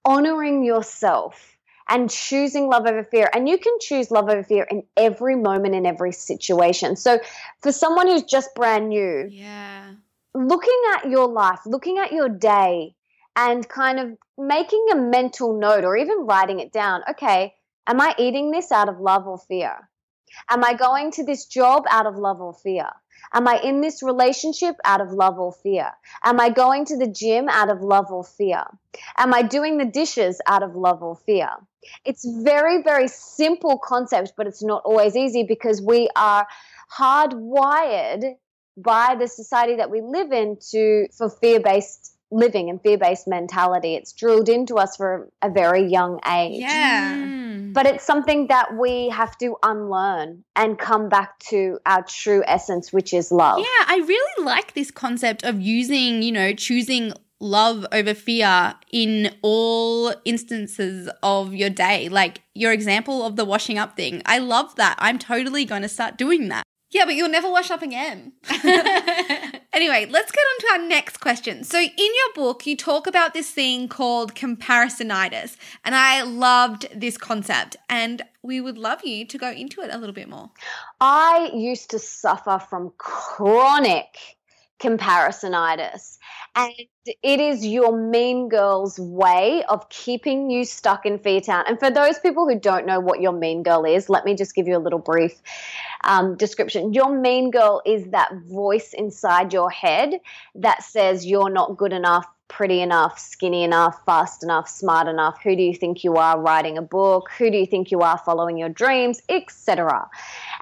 honoring 0.05 0.65
yourself 0.65 1.57
and 1.89 2.09
choosing 2.11 2.69
love 2.69 2.87
over 2.87 3.05
fear. 3.05 3.29
And 3.35 3.49
you 3.49 3.59
can 3.59 3.73
choose 3.81 4.11
love 4.11 4.29
over 4.29 4.43
fear 4.43 4.65
in 4.71 4.85
every 4.97 5.37
moment, 5.37 5.75
in 5.75 5.85
every 5.85 6.13
situation. 6.13 6.97
So, 6.97 7.19
for 7.61 7.73
someone 7.73 8.07
who's 8.07 8.23
just 8.23 8.55
brand 8.55 8.89
new, 8.89 9.29
yeah 9.31 9.93
looking 10.35 10.81
at 10.95 11.09
your 11.09 11.29
life, 11.29 11.61
looking 11.67 11.99
at 11.99 12.13
your 12.13 12.29
day, 12.29 12.95
and 13.37 13.69
kind 13.69 13.99
of 13.99 14.11
making 14.37 14.87
a 14.93 14.97
mental 14.97 15.59
note 15.59 15.85
or 15.85 15.97
even 15.97 16.27
writing 16.27 16.61
it 16.61 16.73
down. 16.73 17.03
Okay, 17.11 17.55
am 17.87 18.01
I 18.01 18.15
eating 18.19 18.51
this 18.51 18.71
out 18.71 18.89
of 18.89 19.01
love 19.01 19.27
or 19.27 19.39
fear? 19.39 19.89
Am 20.51 20.65
I 20.65 20.75
going 20.75 21.11
to 21.13 21.25
this 21.25 21.47
job 21.47 21.85
out 21.91 22.07
of 22.07 22.17
love 22.17 22.41
or 22.41 22.55
fear? 22.55 22.89
Am 23.35 23.47
I 23.47 23.61
in 23.63 23.81
this 23.81 24.03
relationship 24.03 24.77
out 24.85 25.01
of 25.01 25.13
love 25.13 25.39
or 25.39 25.53
fear? 25.53 25.91
Am 26.25 26.41
I 26.41 26.51
going 26.51 26.85
to 26.87 26.97
the 26.97 27.07
gym 27.07 27.49
out 27.49 27.71
of 27.71 27.83
love 27.83 28.11
or 28.11 28.25
fear? 28.25 28.65
Am 29.17 29.33
I 29.33 29.43
doing 29.43 29.79
the 29.79 29.85
dishes 29.85 30.41
out 30.47 30.63
of 30.63 30.75
love 30.75 31.03
or 31.03 31.17
fear? 31.17 31.51
It's 32.05 32.27
very, 32.43 32.83
very 32.83 33.09
simple 33.09 33.79
concept, 33.79 34.33
but 34.37 34.47
it's 34.47 34.63
not 34.63 34.83
always 34.85 35.17
easy 35.17 35.45
because 35.45 35.81
we 35.81 36.09
are 36.17 36.47
hardwired 36.99 38.37
by 38.77 39.17
the 39.19 39.29
society 39.29 39.77
that 39.77 39.91
we 39.91 40.01
live 40.01 40.33
in 40.33 40.57
to 40.71 41.07
for 41.17 41.29
fear-based 41.29 42.17
living 42.31 42.71
and 42.71 42.81
fear-based 42.81 43.29
mentality 43.29 43.95
it's 43.95 44.13
drilled 44.13 44.49
into 44.49 44.77
us 44.77 44.97
from 44.97 45.29
a 45.43 45.51
very 45.51 45.87
young 45.87 46.19
age 46.27 46.59
yeah 46.59 47.15
mm. 47.15 47.73
but 47.75 47.85
it's 47.85 48.05
something 48.05 48.47
that 48.47 48.75
we 48.79 49.11
have 49.11 49.37
to 49.37 49.55
unlearn 49.63 50.43
and 50.57 50.79
come 50.79 51.11
back 51.11 51.39
to 51.39 51.79
our 51.85 52.03
true 52.05 52.43
essence 52.47 52.91
which 52.91 53.13
is 53.13 53.31
love 53.31 53.59
yeah 53.59 53.85
i 53.87 54.03
really 54.09 54.45
like 54.47 54.73
this 54.73 54.91
concept 54.91 55.43
of 55.43 55.61
using 55.61 56.23
you 56.23 56.33
know 56.33 56.55
choosing 56.55 57.13
love 57.43 57.85
over 57.93 58.15
fear 58.15 58.75
in 58.93 59.35
all 59.43 60.15
instances 60.25 61.11
of 61.23 61.53
your 61.53 61.69
day. 61.69 62.09
Like 62.09 62.41
your 62.55 62.73
example 62.73 63.27
of 63.27 63.37
the 63.37 63.45
washing 63.45 63.79
up 63.79 63.97
thing. 63.97 64.23
I 64.25 64.39
love 64.39 64.77
that. 64.77 64.95
I'm 64.99 65.19
totally 65.19 65.65
going 65.65 65.83
to 65.83 65.89
start 65.89 66.17
doing 66.17 66.49
that. 66.49 66.63
Yeah, 66.93 67.07
but 67.07 67.15
you'll 67.15 67.31
never 67.31 67.51
wash 67.51 67.71
up 67.71 67.81
again. 67.81 68.33
anyway, 69.73 70.07
let's 70.11 70.31
get 70.31 70.43
on 70.43 70.61
to 70.61 70.67
our 70.73 70.89
next 70.89 71.19
question. 71.21 71.65
So, 71.65 71.81
in 71.81 71.91
your 71.97 72.35
book, 72.35 72.67
you 72.67 72.77
talk 72.77 73.07
about 73.07 73.33
this 73.33 73.51
thing 73.51 73.89
called 73.89 74.35
comparisonitis, 74.35 75.57
and 75.85 75.95
I 75.95 76.21
loved 76.21 76.87
this 76.95 77.17
concept, 77.17 77.77
and 77.89 78.21
we 78.43 78.61
would 78.61 78.77
love 78.77 79.05
you 79.05 79.27
to 79.27 79.39
go 79.39 79.51
into 79.51 79.81
it 79.81 79.91
a 79.91 79.97
little 79.97 80.15
bit 80.15 80.29
more. 80.29 80.51
I 81.01 81.51
used 81.55 81.91
to 81.91 81.99
suffer 81.99 82.59
from 82.59 82.93
chronic 82.99 84.37
comparisonitis. 84.83 86.19
And 86.55 86.73
it 87.07 87.41
is 87.41 87.65
your 87.65 87.97
mean 87.97 88.49
girl's 88.49 88.99
way 88.99 89.65
of 89.69 89.89
keeping 89.89 90.51
you 90.51 90.65
stuck 90.65 91.07
in 91.07 91.19
fear 91.19 91.41
town. 91.41 91.65
And 91.67 91.79
for 91.79 91.91
those 91.91 92.19
people 92.19 92.47
who 92.47 92.59
don't 92.59 92.85
know 92.85 93.01
what 93.01 93.21
your 93.21 93.33
mean 93.33 93.63
girl 93.63 93.85
is, 93.85 94.11
let 94.11 94.25
me 94.25 94.35
just 94.35 94.55
give 94.55 94.67
you 94.67 94.77
a 94.77 94.79
little 94.79 94.99
brief 94.99 95.41
um, 96.05 96.37
description. 96.37 96.93
Your 96.93 97.17
mean 97.19 97.51
girl 97.51 97.81
is 97.87 98.07
that 98.11 98.33
voice 98.49 98.93
inside 98.93 99.53
your 99.53 99.71
head 99.71 100.15
that 100.57 100.83
says 100.83 101.25
you're 101.25 101.51
not 101.51 101.79
good 101.79 101.93
enough, 101.93 102.27
pretty 102.53 102.83
enough, 102.83 103.19
skinny 103.19 103.65
enough, 103.65 104.05
fast 104.05 104.43
enough, 104.43 104.69
smart 104.69 105.09
enough? 105.09 105.43
Who 105.43 105.57
do 105.57 105.63
you 105.63 105.75
think 105.75 106.05
you 106.05 106.17
are 106.17 106.39
writing 106.39 106.77
a 106.77 106.83
book? 106.83 107.31
Who 107.39 107.51
do 107.51 107.57
you 107.57 107.65
think 107.65 107.91
you 107.91 108.01
are 108.01 108.19
following 108.19 108.59
your 108.59 108.69
dreams, 108.69 109.23
etc. 109.31 110.09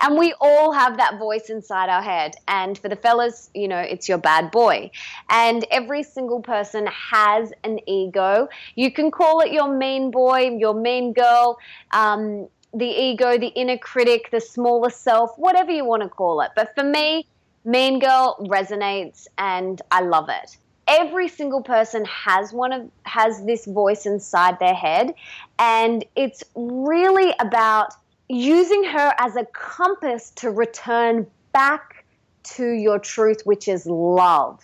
And 0.01 0.17
we 0.17 0.33
all 0.41 0.73
have 0.73 0.97
that 0.99 1.19
voice 1.19 1.51
inside 1.51 1.89
our 1.89 2.01
head. 2.01 2.37
And 2.47 2.79
for 2.79 2.89
the 2.89 2.95
fellas, 2.95 3.51
you 3.55 3.67
know, 3.67 3.81
it's 3.81 4.09
your 4.09 4.19
bad 4.19 4.53
boy. 4.53 4.93
And 5.29 5.67
every 5.73 6.05
single 6.05 6.41
person 6.41 6.87
has 6.87 7.53
an 7.65 7.81
ego. 7.89 8.49
You 8.77 8.93
can 8.93 9.11
call 9.11 9.41
it 9.41 9.51
your 9.51 9.77
mean 9.77 10.13
boy, 10.13 10.57
your 10.57 10.75
mean 10.75 11.13
girl. 11.13 11.59
Um, 11.91 12.49
the 12.73 12.87
ego, 12.87 13.37
the 13.37 13.49
inner 13.49 13.79
critic, 13.79 14.31
the 14.31 14.41
smaller 14.41 14.91
self, 14.91 15.37
whatever 15.37 15.73
you 15.73 15.85
want 15.85 16.05
to 16.05 16.09
call 16.09 16.41
it. 16.41 16.53
But 16.55 16.73
for 16.77 16.85
me, 16.85 17.27
Mean 17.65 17.99
Girl 17.99 18.37
resonates 18.49 19.27
and 19.37 19.83
I 19.91 20.01
love 20.01 20.29
it 20.31 20.57
every 20.91 21.29
single 21.29 21.63
person 21.63 22.05
has 22.05 22.53
one 22.53 22.73
of 22.73 22.91
has 23.05 23.45
this 23.45 23.65
voice 23.65 24.07
inside 24.07 24.59
their 24.59 24.75
head 24.75 25.15
and 25.59 26.05
it's 26.17 26.43
really 26.57 27.33
about 27.39 27.95
using 28.29 28.83
her 28.83 29.15
as 29.19 29.37
a 29.37 29.47
compass 29.53 30.31
to 30.31 30.51
return 30.51 31.27
back 31.53 32.05
to 32.43 32.73
your 32.73 32.99
truth 32.99 33.43
which 33.45 33.69
is 33.69 33.87
love 33.87 34.61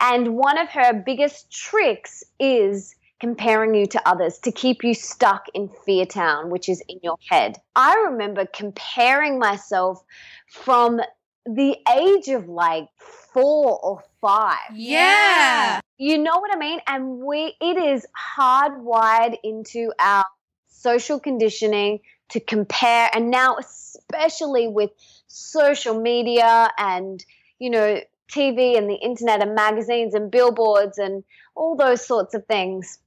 and 0.00 0.36
one 0.36 0.58
of 0.58 0.68
her 0.68 0.92
biggest 0.92 1.50
tricks 1.50 2.22
is 2.38 2.94
comparing 3.20 3.72
you 3.72 3.86
to 3.86 4.08
others 4.08 4.38
to 4.38 4.50
keep 4.50 4.82
you 4.82 4.94
stuck 4.94 5.46
in 5.54 5.68
fear 5.86 6.04
town, 6.04 6.50
which 6.50 6.68
is 6.68 6.82
in 6.88 6.98
your 7.04 7.16
head. 7.30 7.56
I 7.76 7.94
remember 8.10 8.46
comparing 8.46 9.38
myself 9.38 10.02
from 10.48 11.00
the 11.46 11.76
age 11.96 12.26
of 12.26 12.48
like 12.48 12.88
four 13.32 13.78
or 13.78 14.02
five. 14.22 14.74
Yeah. 14.74 15.80
You 15.98 16.16
know 16.16 16.38
what 16.38 16.54
I 16.54 16.58
mean? 16.58 16.80
And 16.86 17.18
we 17.18 17.54
it 17.60 17.76
is 17.76 18.06
hardwired 18.38 19.36
into 19.44 19.92
our 19.98 20.24
social 20.68 21.20
conditioning 21.20 22.00
to 22.30 22.40
compare 22.40 23.10
and 23.12 23.30
now 23.30 23.56
especially 23.56 24.68
with 24.68 24.90
social 25.26 26.00
media 26.00 26.70
and 26.78 27.22
you 27.58 27.68
know 27.68 28.00
TV 28.30 28.78
and 28.78 28.88
the 28.88 28.94
internet 28.94 29.42
and 29.42 29.54
magazines 29.54 30.14
and 30.14 30.30
billboards 30.30 30.96
and 30.96 31.24
all 31.54 31.76
those 31.76 32.06
sorts 32.06 32.34
of 32.34 32.46
things 32.46 32.98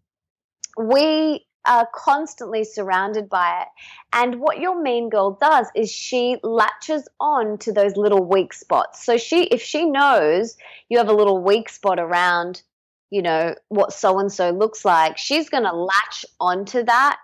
we 0.78 1.45
are 1.66 1.88
constantly 1.94 2.64
surrounded 2.64 3.30
by 3.30 3.62
it. 3.62 3.68
And 4.14 4.40
what 4.40 4.60
your 4.60 4.82
mean 4.82 5.10
girl 5.10 5.38
does 5.42 5.68
is 5.76 5.92
she 5.92 6.38
latches 6.44 7.08
on 7.20 7.58
to 7.60 7.72
those 7.72 7.98
little 7.98 8.24
weak 8.24 8.54
spots. 8.54 9.06
So 9.06 9.18
she 9.18 9.44
if 9.46 9.62
she 9.62 9.86
knows 9.86 10.56
you 10.90 10.98
have 10.98 11.10
a 11.10 11.14
little 11.14 11.42
weak 11.42 11.70
spot 11.70 12.00
around, 12.00 12.62
you 13.10 13.22
know, 13.22 13.56
what 13.70 13.94
so 13.94 14.20
and 14.20 14.32
so 14.32 14.52
looks 14.52 14.86
like, 14.86 15.18
she's 15.18 15.50
going 15.50 15.64
to 15.64 15.76
latch 15.76 16.26
onto 16.40 16.84
that 16.84 17.20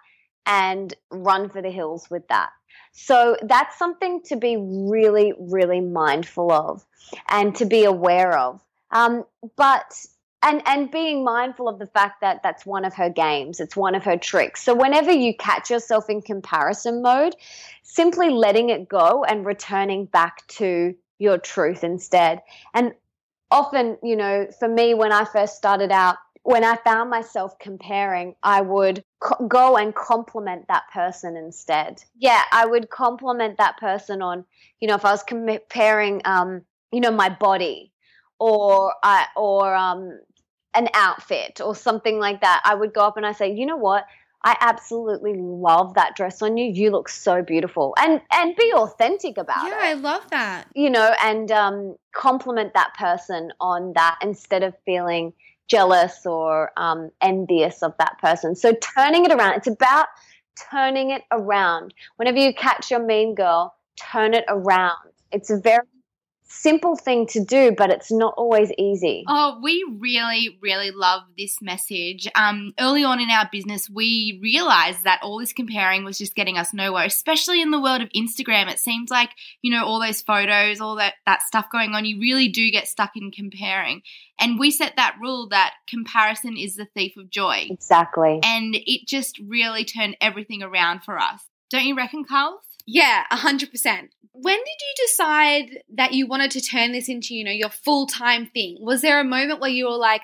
and 0.45 0.93
run 1.11 1.49
for 1.49 1.61
the 1.61 1.71
hills 1.71 2.09
with 2.09 2.27
that. 2.29 2.49
So 2.93 3.37
that's 3.43 3.77
something 3.77 4.21
to 4.23 4.35
be 4.35 4.57
really, 4.57 5.33
really 5.39 5.81
mindful 5.81 6.51
of 6.51 6.85
and 7.29 7.55
to 7.55 7.65
be 7.65 7.85
aware 7.85 8.37
of. 8.37 8.61
Um, 8.91 9.23
but 9.55 10.05
and 10.43 10.61
and 10.65 10.91
being 10.91 11.23
mindful 11.23 11.67
of 11.67 11.79
the 11.79 11.87
fact 11.87 12.21
that 12.21 12.41
that's 12.43 12.65
one 12.65 12.85
of 12.85 12.93
her 12.93 13.09
games 13.09 13.59
it's 13.59 13.75
one 13.75 13.95
of 13.95 14.03
her 14.03 14.17
tricks. 14.17 14.63
So 14.63 14.73
whenever 14.75 15.11
you 15.11 15.35
catch 15.35 15.69
yourself 15.69 16.09
in 16.09 16.21
comparison 16.21 17.01
mode 17.01 17.35
simply 17.83 18.29
letting 18.29 18.69
it 18.69 18.87
go 18.87 19.23
and 19.23 19.45
returning 19.45 20.05
back 20.05 20.45
to 20.47 20.95
your 21.19 21.37
truth 21.37 21.83
instead. 21.83 22.41
And 22.73 22.93
often 23.51 23.97
you 24.01 24.15
know 24.15 24.47
for 24.59 24.67
me 24.67 24.93
when 24.93 25.11
i 25.11 25.25
first 25.25 25.55
started 25.57 25.91
out 25.91 26.15
when 26.43 26.63
i 26.63 26.75
found 26.77 27.09
myself 27.09 27.57
comparing 27.59 28.33
i 28.43 28.61
would 28.61 29.03
co- 29.19 29.45
go 29.47 29.75
and 29.75 29.93
compliment 29.93 30.65
that 30.69 30.83
person 30.93 31.35
instead. 31.35 32.01
Yeah 32.17 32.41
i 32.51 32.65
would 32.65 32.89
compliment 32.89 33.57
that 33.57 33.77
person 33.77 34.21
on 34.21 34.45
you 34.79 34.87
know 34.87 34.95
if 34.95 35.03
i 35.03 35.11
was 35.11 35.23
comparing 35.23 36.21
um 36.25 36.61
you 36.93 37.01
know 37.01 37.11
my 37.11 37.27
body 37.29 37.91
or 38.41 38.95
I, 39.03 39.27
or 39.35 39.75
um, 39.75 40.19
an 40.73 40.87
outfit 40.93 41.59
or 41.61 41.75
something 41.75 42.19
like 42.19 42.41
that, 42.41 42.61
I 42.63 42.75
would 42.75 42.93
go 42.93 43.01
up 43.01 43.17
and 43.17 43.25
I 43.25 43.33
say, 43.33 43.53
you 43.53 43.65
know 43.65 43.77
what? 43.77 44.05
I 44.43 44.57
absolutely 44.59 45.35
love 45.35 45.93
that 45.93 46.15
dress 46.15 46.41
on 46.41 46.57
you. 46.57 46.71
You 46.71 46.89
look 46.89 47.09
so 47.09 47.43
beautiful, 47.43 47.93
and 47.99 48.19
and 48.31 48.55
be 48.55 48.73
authentic 48.73 49.37
about 49.37 49.67
yeah, 49.67 49.67
it. 49.67 49.81
Yeah, 49.83 49.89
I 49.89 49.93
love 49.93 50.29
that. 50.31 50.67
You 50.73 50.89
know, 50.89 51.13
and 51.23 51.51
um, 51.51 51.95
compliment 52.13 52.73
that 52.73 52.95
person 52.95 53.53
on 53.61 53.93
that 53.93 54.17
instead 54.21 54.63
of 54.63 54.73
feeling 54.83 55.33
jealous 55.67 56.25
or 56.25 56.71
um, 56.75 57.11
envious 57.21 57.83
of 57.83 57.93
that 57.99 58.17
person. 58.19 58.55
So 58.55 58.73
turning 58.81 59.25
it 59.25 59.31
around. 59.31 59.53
It's 59.57 59.67
about 59.67 60.07
turning 60.71 61.11
it 61.11 61.21
around. 61.31 61.93
Whenever 62.15 62.39
you 62.39 62.53
catch 62.53 62.89
your 62.89 63.05
mean 63.05 63.35
girl, 63.35 63.75
turn 63.95 64.33
it 64.33 64.45
around. 64.47 64.97
It's 65.31 65.49
very 65.49 65.85
simple 66.51 66.95
thing 66.95 67.25
to 67.27 67.43
do, 67.43 67.73
but 67.77 67.89
it's 67.89 68.11
not 68.11 68.33
always 68.37 68.71
easy. 68.77 69.23
Oh, 69.27 69.59
we 69.63 69.83
really, 69.99 70.57
really 70.61 70.91
love 70.91 71.21
this 71.37 71.61
message. 71.61 72.27
Um, 72.35 72.73
early 72.79 73.03
on 73.03 73.19
in 73.19 73.29
our 73.29 73.49
business, 73.51 73.89
we 73.89 74.39
realized 74.41 75.03
that 75.03 75.19
all 75.23 75.39
this 75.39 75.53
comparing 75.53 76.03
was 76.03 76.17
just 76.17 76.35
getting 76.35 76.57
us 76.57 76.73
nowhere, 76.73 77.05
especially 77.05 77.61
in 77.61 77.71
the 77.71 77.81
world 77.81 78.01
of 78.01 78.09
Instagram. 78.09 78.69
It 78.69 78.79
seems 78.79 79.09
like, 79.09 79.31
you 79.61 79.71
know, 79.71 79.85
all 79.85 79.99
those 79.99 80.21
photos, 80.21 80.81
all 80.81 80.95
that, 80.97 81.15
that 81.25 81.41
stuff 81.41 81.67
going 81.71 81.93
on, 81.93 82.05
you 82.05 82.19
really 82.19 82.47
do 82.47 82.69
get 82.71 82.87
stuck 82.87 83.11
in 83.15 83.31
comparing. 83.31 84.01
And 84.39 84.59
we 84.59 84.71
set 84.71 84.95
that 84.95 85.17
rule 85.21 85.47
that 85.49 85.73
comparison 85.87 86.57
is 86.57 86.75
the 86.75 86.85
thief 86.85 87.15
of 87.17 87.29
joy. 87.29 87.67
Exactly. 87.69 88.39
And 88.43 88.75
it 88.75 89.07
just 89.07 89.39
really 89.39 89.85
turned 89.85 90.17
everything 90.19 90.63
around 90.63 91.03
for 91.03 91.17
us. 91.17 91.41
Don't 91.69 91.85
you 91.85 91.95
reckon, 91.95 92.25
Carl? 92.25 92.61
Yeah, 92.85 93.23
100%. 93.31 94.09
When 94.33 94.57
did 94.57 94.65
you 94.65 95.07
decide 95.07 95.83
that 95.95 96.13
you 96.13 96.25
wanted 96.25 96.51
to 96.51 96.61
turn 96.61 96.93
this 96.93 97.09
into, 97.09 97.35
you 97.35 97.43
know, 97.43 97.51
your 97.51 97.69
full-time 97.69 98.47
thing? 98.47 98.77
Was 98.79 99.01
there 99.01 99.19
a 99.19 99.25
moment 99.25 99.59
where 99.59 99.69
you 99.69 99.85
were 99.85 99.97
like, 99.97 100.21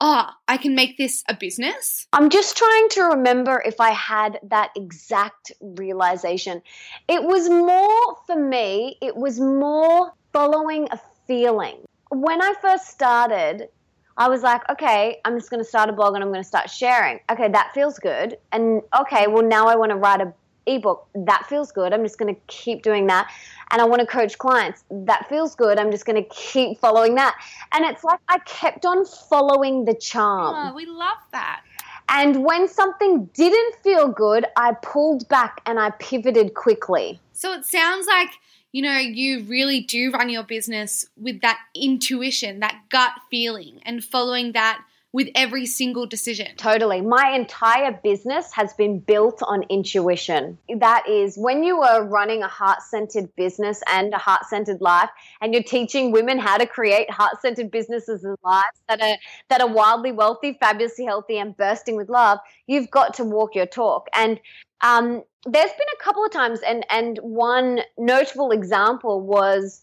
"Oh, 0.00 0.30
I 0.48 0.56
can 0.56 0.74
make 0.74 0.96
this 0.96 1.22
a 1.28 1.34
business?" 1.34 2.06
I'm 2.14 2.30
just 2.30 2.56
trying 2.56 2.88
to 2.90 3.02
remember 3.04 3.62
if 3.64 3.78
I 3.78 3.90
had 3.90 4.40
that 4.44 4.70
exact 4.76 5.52
realization. 5.60 6.62
It 7.06 7.22
was 7.22 7.50
more 7.50 8.16
for 8.26 8.36
me, 8.36 8.96
it 9.02 9.14
was 9.14 9.38
more 9.38 10.14
following 10.32 10.88
a 10.90 10.98
feeling. 11.26 11.84
When 12.08 12.40
I 12.40 12.54
first 12.62 12.88
started, 12.88 13.68
I 14.16 14.28
was 14.28 14.42
like, 14.42 14.68
okay, 14.68 15.20
I'm 15.24 15.38
just 15.38 15.50
going 15.50 15.62
to 15.62 15.68
start 15.68 15.88
a 15.88 15.92
blog 15.92 16.14
and 16.14 16.22
I'm 16.22 16.30
going 16.30 16.42
to 16.42 16.48
start 16.48 16.68
sharing. 16.68 17.20
Okay, 17.30 17.48
that 17.48 17.72
feels 17.72 17.98
good. 17.98 18.36
And 18.52 18.82
okay, 18.98 19.26
well, 19.28 19.42
now 19.42 19.66
I 19.66 19.76
want 19.76 19.90
to 19.90 19.96
write 19.96 20.20
a 20.20 20.32
ebook. 20.66 21.08
That 21.14 21.46
feels 21.48 21.72
good. 21.72 21.92
I'm 21.92 22.02
just 22.02 22.18
going 22.18 22.34
to 22.34 22.40
keep 22.46 22.82
doing 22.82 23.06
that. 23.08 23.30
And 23.70 23.80
I 23.80 23.84
want 23.84 24.00
to 24.00 24.06
coach 24.06 24.38
clients. 24.38 24.84
That 24.90 25.28
feels 25.28 25.54
good. 25.54 25.78
I'm 25.78 25.90
just 25.90 26.06
going 26.06 26.22
to 26.22 26.28
keep 26.30 26.78
following 26.78 27.14
that. 27.16 27.40
And 27.72 27.84
it's 27.84 28.04
like 28.04 28.20
I 28.28 28.38
kept 28.40 28.84
on 28.86 29.04
following 29.04 29.84
the 29.84 29.94
charm. 29.94 30.54
Oh, 30.54 30.74
we 30.74 30.86
love 30.86 31.18
that. 31.32 31.62
And 32.08 32.44
when 32.44 32.66
something 32.66 33.26
didn't 33.34 33.76
feel 33.82 34.08
good, 34.08 34.44
I 34.56 34.72
pulled 34.82 35.28
back 35.28 35.60
and 35.66 35.78
I 35.78 35.90
pivoted 35.90 36.54
quickly. 36.54 37.20
So 37.32 37.52
it 37.52 37.64
sounds 37.64 38.06
like, 38.08 38.30
you 38.72 38.82
know, 38.82 38.98
you 38.98 39.44
really 39.44 39.80
do 39.80 40.10
run 40.10 40.28
your 40.28 40.42
business 40.42 41.06
with 41.16 41.40
that 41.42 41.58
intuition, 41.74 42.60
that 42.60 42.80
gut 42.88 43.12
feeling, 43.30 43.80
and 43.84 44.02
following 44.02 44.52
that 44.52 44.84
with 45.12 45.28
every 45.34 45.66
single 45.66 46.06
decision. 46.06 46.46
Totally. 46.56 47.00
My 47.00 47.30
entire 47.30 47.98
business 48.02 48.52
has 48.52 48.72
been 48.74 49.00
built 49.00 49.42
on 49.42 49.64
intuition. 49.64 50.56
That 50.78 51.08
is, 51.08 51.36
when 51.36 51.64
you 51.64 51.80
are 51.80 52.04
running 52.04 52.44
a 52.44 52.48
heart 52.48 52.82
centered 52.82 53.34
business 53.34 53.82
and 53.92 54.14
a 54.14 54.18
heart 54.18 54.46
centered 54.46 54.80
life, 54.80 55.10
and 55.40 55.52
you're 55.52 55.64
teaching 55.64 56.12
women 56.12 56.38
how 56.38 56.58
to 56.58 56.66
create 56.66 57.10
heart 57.10 57.40
centered 57.42 57.72
businesses 57.72 58.22
and 58.22 58.36
lives 58.44 58.80
that 58.88 59.00
are, 59.00 59.16
that 59.48 59.60
are 59.60 59.68
wildly 59.68 60.12
wealthy, 60.12 60.56
fabulously 60.60 61.04
healthy, 61.04 61.38
and 61.38 61.56
bursting 61.56 61.96
with 61.96 62.08
love, 62.08 62.38
you've 62.68 62.90
got 62.90 63.14
to 63.14 63.24
walk 63.24 63.56
your 63.56 63.66
talk. 63.66 64.06
And 64.14 64.38
um, 64.80 65.24
there's 65.44 65.72
been 65.72 65.88
a 65.98 66.04
couple 66.04 66.24
of 66.24 66.30
times, 66.30 66.60
and, 66.60 66.86
and 66.88 67.18
one 67.18 67.80
notable 67.98 68.52
example 68.52 69.20
was 69.20 69.82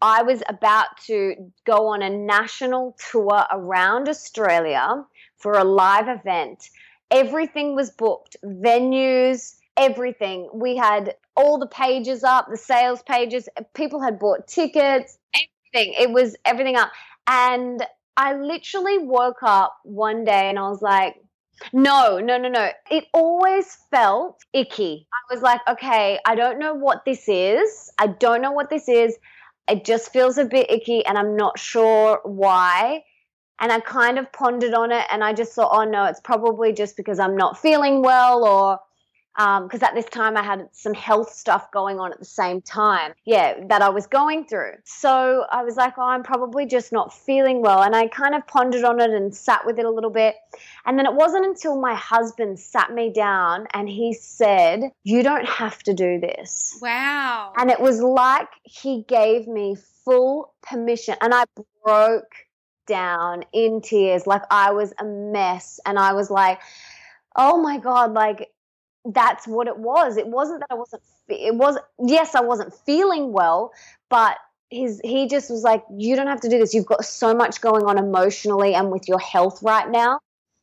I 0.00 0.22
was 0.22 0.42
about 0.48 0.86
to 1.06 1.34
go 1.64 1.88
on 1.88 2.02
a 2.02 2.10
national 2.10 2.96
tour 3.10 3.44
around 3.50 4.08
Australia 4.08 5.04
for 5.36 5.54
a 5.54 5.64
live 5.64 6.08
event. 6.08 6.68
Everything 7.10 7.74
was 7.74 7.90
booked, 7.90 8.36
venues, 8.44 9.56
everything. 9.76 10.48
We 10.54 10.76
had 10.76 11.14
all 11.36 11.58
the 11.58 11.66
pages 11.66 12.22
up, 12.22 12.48
the 12.48 12.56
sales 12.56 13.02
pages, 13.02 13.48
people 13.74 14.00
had 14.00 14.18
bought 14.18 14.46
tickets, 14.46 15.18
everything. 15.34 15.94
It 15.98 16.10
was 16.10 16.36
everything 16.44 16.76
up. 16.76 16.90
And 17.26 17.84
I 18.16 18.34
literally 18.34 18.98
woke 18.98 19.42
up 19.42 19.76
one 19.82 20.24
day 20.24 20.48
and 20.48 20.58
I 20.58 20.68
was 20.68 20.82
like, 20.82 21.16
no, 21.72 22.18
no, 22.18 22.36
no, 22.38 22.48
no. 22.48 22.70
It 22.90 23.06
always 23.12 23.76
felt 23.90 24.40
icky. 24.52 25.06
I 25.12 25.34
was 25.34 25.42
like, 25.42 25.60
okay, 25.68 26.18
I 26.24 26.34
don't 26.34 26.58
know 26.58 26.74
what 26.74 27.04
this 27.04 27.28
is. 27.28 27.90
I 27.98 28.08
don't 28.08 28.40
know 28.40 28.52
what 28.52 28.70
this 28.70 28.88
is 28.88 29.16
it 29.68 29.84
just 29.84 30.12
feels 30.12 30.38
a 30.38 30.44
bit 30.44 30.70
icky 30.70 31.04
and 31.06 31.16
I'm 31.16 31.36
not 31.36 31.58
sure 31.58 32.20
why. 32.24 33.04
And 33.60 33.70
I 33.70 33.80
kind 33.80 34.18
of 34.18 34.30
pondered 34.32 34.74
on 34.74 34.90
it 34.90 35.06
and 35.10 35.22
I 35.22 35.32
just 35.32 35.52
thought, 35.52 35.70
oh 35.72 35.84
no, 35.84 36.04
it's 36.04 36.20
probably 36.20 36.72
just 36.72 36.96
because 36.96 37.18
I'm 37.18 37.36
not 37.36 37.58
feeling 37.58 38.02
well 38.02 38.44
or 38.44 38.80
because 39.36 39.82
um, 39.82 39.88
at 39.88 39.94
this 39.94 40.04
time 40.06 40.36
I 40.36 40.44
had 40.44 40.68
some 40.70 40.94
health 40.94 41.32
stuff 41.32 41.70
going 41.72 41.98
on 41.98 42.12
at 42.12 42.20
the 42.20 42.24
same 42.24 42.60
time, 42.60 43.14
yeah, 43.24 43.54
that 43.68 43.82
I 43.82 43.88
was 43.88 44.06
going 44.06 44.46
through. 44.46 44.74
So 44.84 45.44
I 45.50 45.64
was 45.64 45.76
like, 45.76 45.94
oh, 45.98 46.02
I'm 46.02 46.22
probably 46.22 46.66
just 46.66 46.92
not 46.92 47.12
feeling 47.12 47.60
well. 47.60 47.82
And 47.82 47.96
I 47.96 48.06
kind 48.06 48.36
of 48.36 48.46
pondered 48.46 48.84
on 48.84 49.00
it 49.00 49.10
and 49.10 49.34
sat 49.34 49.66
with 49.66 49.78
it 49.80 49.84
a 49.84 49.90
little 49.90 50.10
bit. 50.10 50.36
And 50.86 50.96
then 50.96 51.06
it 51.06 51.14
wasn't 51.14 51.46
until 51.46 51.80
my 51.80 51.94
husband 51.94 52.60
sat 52.60 52.92
me 52.92 53.12
down 53.12 53.66
and 53.74 53.88
he 53.88 54.14
said, 54.14 54.92
You 55.02 55.24
don't 55.24 55.46
have 55.46 55.82
to 55.82 55.94
do 55.94 56.20
this. 56.20 56.78
Wow. 56.80 57.52
And 57.56 57.72
it 57.72 57.80
was 57.80 58.00
like 58.00 58.48
he 58.62 59.02
gave 59.08 59.48
me 59.48 59.76
full 60.04 60.54
permission. 60.62 61.16
And 61.20 61.34
I 61.34 61.44
broke 61.84 62.34
down 62.86 63.44
in 63.52 63.80
tears, 63.80 64.28
like 64.28 64.42
I 64.50 64.70
was 64.70 64.92
a 65.00 65.04
mess. 65.04 65.80
And 65.84 65.98
I 65.98 66.12
was 66.12 66.30
like, 66.30 66.60
Oh 67.34 67.60
my 67.60 67.78
God, 67.78 68.12
like 68.12 68.52
that's 69.04 69.46
what 69.46 69.68
it 69.68 69.76
was. 69.76 70.16
It 70.16 70.26
wasn't 70.26 70.60
that 70.60 70.68
I 70.70 70.74
wasn't. 70.74 71.02
It 71.28 71.54
was 71.54 71.78
yes, 72.04 72.34
I 72.34 72.40
wasn't 72.40 72.74
feeling 72.86 73.32
well, 73.32 73.72
but 74.08 74.36
his 74.70 75.00
he 75.04 75.28
just 75.28 75.50
was 75.50 75.62
like, 75.62 75.84
you 75.96 76.16
don't 76.16 76.26
have 76.26 76.40
to 76.40 76.48
do 76.48 76.58
this. 76.58 76.74
You've 76.74 76.86
got 76.86 77.04
so 77.04 77.34
much 77.34 77.60
going 77.60 77.84
on 77.84 77.98
emotionally 77.98 78.74
and 78.74 78.90
with 78.90 79.08
your 79.08 79.20
health 79.20 79.62
right 79.62 79.88
now. 79.88 80.20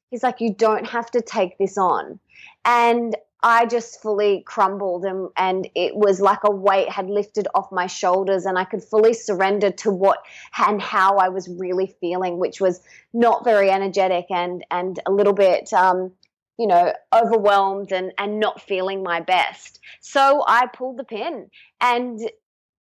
he's 0.09 0.23
like, 0.23 0.41
you 0.41 0.53
don't 0.53 0.85
have 0.87 1.09
to 1.11 1.21
take 1.21 1.57
this 1.57 1.77
on. 1.77 2.19
And 2.65 3.15
I 3.43 3.65
just 3.65 4.01
fully 4.01 4.43
crumbled 4.45 5.03
and, 5.03 5.29
and 5.35 5.67
it 5.73 5.95
was 5.95 6.21
like 6.21 6.43
a 6.43 6.51
weight 6.51 6.89
had 6.89 7.09
lifted 7.09 7.47
off 7.55 7.71
my 7.71 7.87
shoulders 7.87 8.45
and 8.45 8.57
I 8.57 8.65
could 8.65 8.83
fully 8.83 9.13
surrender 9.13 9.71
to 9.71 9.91
what 9.91 10.19
and 10.57 10.79
how 10.79 11.17
I 11.17 11.29
was 11.29 11.49
really 11.49 11.95
feeling, 11.99 12.37
which 12.37 12.61
was 12.61 12.81
not 13.13 13.43
very 13.43 13.71
energetic 13.71 14.25
and, 14.29 14.63
and 14.69 14.99
a 15.07 15.11
little 15.11 15.33
bit, 15.33 15.73
um, 15.73 16.11
you 16.57 16.67
know, 16.67 16.93
overwhelmed 17.13 17.91
and, 17.91 18.11
and 18.17 18.39
not 18.39 18.61
feeling 18.61 19.03
my 19.03 19.19
best. 19.19 19.79
So 19.99 20.43
I 20.47 20.67
pulled 20.67 20.97
the 20.97 21.03
pin 21.03 21.49
and 21.79 22.19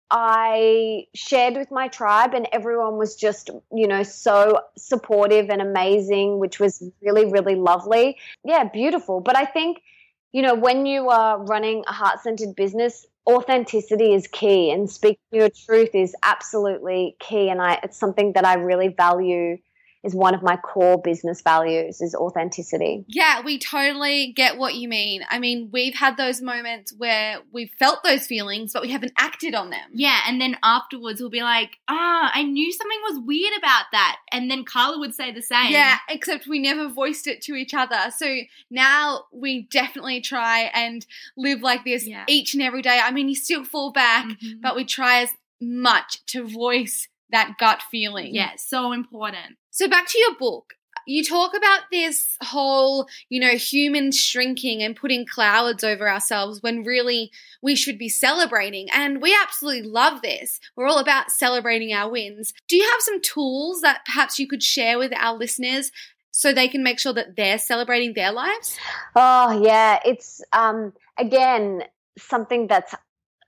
I 0.08 1.06
shared 1.16 1.54
with 1.54 1.72
my 1.72 1.88
tribe, 1.88 2.32
and 2.32 2.46
everyone 2.52 2.96
was 2.96 3.16
just, 3.16 3.50
you 3.72 3.88
know, 3.88 4.04
so 4.04 4.60
supportive 4.78 5.50
and 5.50 5.60
amazing, 5.60 6.38
which 6.38 6.60
was 6.60 6.80
really, 7.02 7.24
really 7.24 7.56
lovely. 7.56 8.16
Yeah, 8.44 8.62
beautiful. 8.64 9.20
But 9.20 9.36
I 9.36 9.44
think, 9.44 9.82
you 10.30 10.42
know, 10.42 10.54
when 10.54 10.86
you 10.86 11.08
are 11.08 11.42
running 11.42 11.82
a 11.88 11.92
heart 11.92 12.20
centered 12.20 12.54
business, 12.54 13.04
authenticity 13.28 14.14
is 14.14 14.28
key, 14.28 14.70
and 14.70 14.88
speaking 14.88 15.18
your 15.32 15.50
truth 15.50 15.90
is 15.92 16.14
absolutely 16.22 17.16
key. 17.18 17.48
And 17.48 17.60
I, 17.60 17.80
it's 17.82 17.98
something 17.98 18.34
that 18.34 18.44
I 18.44 18.54
really 18.54 18.88
value 18.88 19.58
is 20.06 20.14
one 20.14 20.34
of 20.34 20.42
my 20.42 20.56
core 20.56 20.96
business 21.02 21.42
values 21.42 22.00
is 22.00 22.14
authenticity. 22.14 23.04
Yeah, 23.08 23.42
we 23.42 23.58
totally 23.58 24.32
get 24.32 24.56
what 24.56 24.74
you 24.74 24.88
mean. 24.88 25.22
I 25.28 25.40
mean, 25.40 25.68
we've 25.72 25.94
had 25.96 26.16
those 26.16 26.40
moments 26.40 26.94
where 26.96 27.40
we've 27.52 27.72
felt 27.78 28.04
those 28.04 28.24
feelings, 28.26 28.72
but 28.72 28.82
we 28.82 28.90
haven't 28.92 29.12
acted 29.18 29.54
on 29.54 29.70
them. 29.70 29.90
Yeah, 29.92 30.20
and 30.28 30.40
then 30.40 30.56
afterwards 30.62 31.20
we'll 31.20 31.28
be 31.30 31.42
like, 31.42 31.78
ah, 31.88 32.30
I 32.32 32.44
knew 32.44 32.72
something 32.72 32.98
was 33.10 33.20
weird 33.26 33.52
about 33.58 33.86
that. 33.92 34.18
And 34.30 34.48
then 34.50 34.64
Carla 34.64 34.98
would 35.00 35.14
say 35.14 35.32
the 35.32 35.42
same. 35.42 35.72
Yeah, 35.72 35.96
except 36.08 36.46
we 36.46 36.60
never 36.60 36.88
voiced 36.88 37.26
it 37.26 37.42
to 37.42 37.54
each 37.54 37.74
other. 37.74 37.98
So 38.16 38.36
now 38.70 39.24
we 39.32 39.62
definitely 39.62 40.20
try 40.20 40.70
and 40.72 41.04
live 41.36 41.62
like 41.62 41.84
this 41.84 42.06
Yeah. 42.06 42.24
each 42.28 42.54
and 42.54 42.62
every 42.62 42.82
day. 42.82 43.00
I 43.02 43.10
mean, 43.10 43.28
you 43.28 43.34
still 43.34 43.64
fall 43.64 43.90
back, 43.90 44.26
Mhm. 44.26 44.60
but 44.60 44.76
we 44.76 44.84
try 44.84 45.22
as 45.22 45.30
much 45.60 46.24
to 46.26 46.46
voice 46.46 47.08
that 47.30 47.54
gut 47.58 47.82
feeling. 47.90 48.34
Yeah, 48.34 48.52
so 48.56 48.92
important. 48.92 49.56
So 49.70 49.88
back 49.88 50.06
to 50.08 50.18
your 50.18 50.34
book. 50.36 50.74
You 51.08 51.22
talk 51.22 51.56
about 51.56 51.82
this 51.92 52.36
whole, 52.42 53.06
you 53.28 53.38
know, 53.38 53.56
human 53.56 54.10
shrinking 54.10 54.82
and 54.82 54.96
putting 54.96 55.24
clouds 55.24 55.84
over 55.84 56.10
ourselves 56.10 56.62
when 56.62 56.82
really 56.82 57.30
we 57.62 57.76
should 57.76 57.96
be 57.96 58.08
celebrating. 58.08 58.88
And 58.90 59.22
we 59.22 59.36
absolutely 59.40 59.88
love 59.88 60.22
this. 60.22 60.58
We're 60.74 60.88
all 60.88 60.98
about 60.98 61.30
celebrating 61.30 61.92
our 61.92 62.10
wins. 62.10 62.52
Do 62.66 62.76
you 62.76 62.82
have 62.90 63.00
some 63.00 63.20
tools 63.20 63.82
that 63.82 64.04
perhaps 64.04 64.40
you 64.40 64.48
could 64.48 64.64
share 64.64 64.98
with 64.98 65.12
our 65.14 65.36
listeners 65.36 65.92
so 66.32 66.52
they 66.52 66.68
can 66.68 66.82
make 66.82 66.98
sure 66.98 67.14
that 67.14 67.36
they're 67.36 67.58
celebrating 67.58 68.14
their 68.14 68.32
lives? 68.32 68.76
Oh 69.14 69.62
yeah, 69.62 70.00
it's 70.04 70.42
um 70.52 70.92
again 71.18 71.84
something 72.18 72.66
that's 72.66 72.94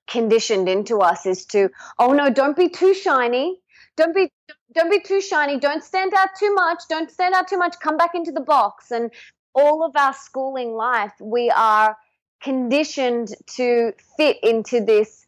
conditioned 0.08 0.68
into 0.68 1.00
us 1.00 1.26
is 1.26 1.44
to 1.46 1.68
oh 1.98 2.12
no, 2.12 2.30
don't 2.30 2.56
be 2.56 2.68
too 2.68 2.94
shiny. 2.94 3.60
Don't 3.98 4.14
be 4.14 4.30
don't 4.74 4.90
be 4.90 5.00
too 5.00 5.20
shiny. 5.20 5.58
Don't 5.58 5.82
stand 5.82 6.14
out 6.14 6.30
too 6.38 6.54
much. 6.54 6.82
Don't 6.88 7.10
stand 7.10 7.34
out 7.34 7.48
too 7.48 7.58
much. 7.58 7.74
Come 7.82 7.96
back 7.96 8.14
into 8.14 8.32
the 8.32 8.40
box. 8.40 8.90
And 8.90 9.10
all 9.54 9.84
of 9.84 9.92
our 9.96 10.14
schooling 10.14 10.72
life, 10.72 11.12
we 11.20 11.50
are 11.50 11.96
conditioned 12.40 13.34
to 13.56 13.92
fit 14.16 14.36
into 14.42 14.84
this 14.84 15.26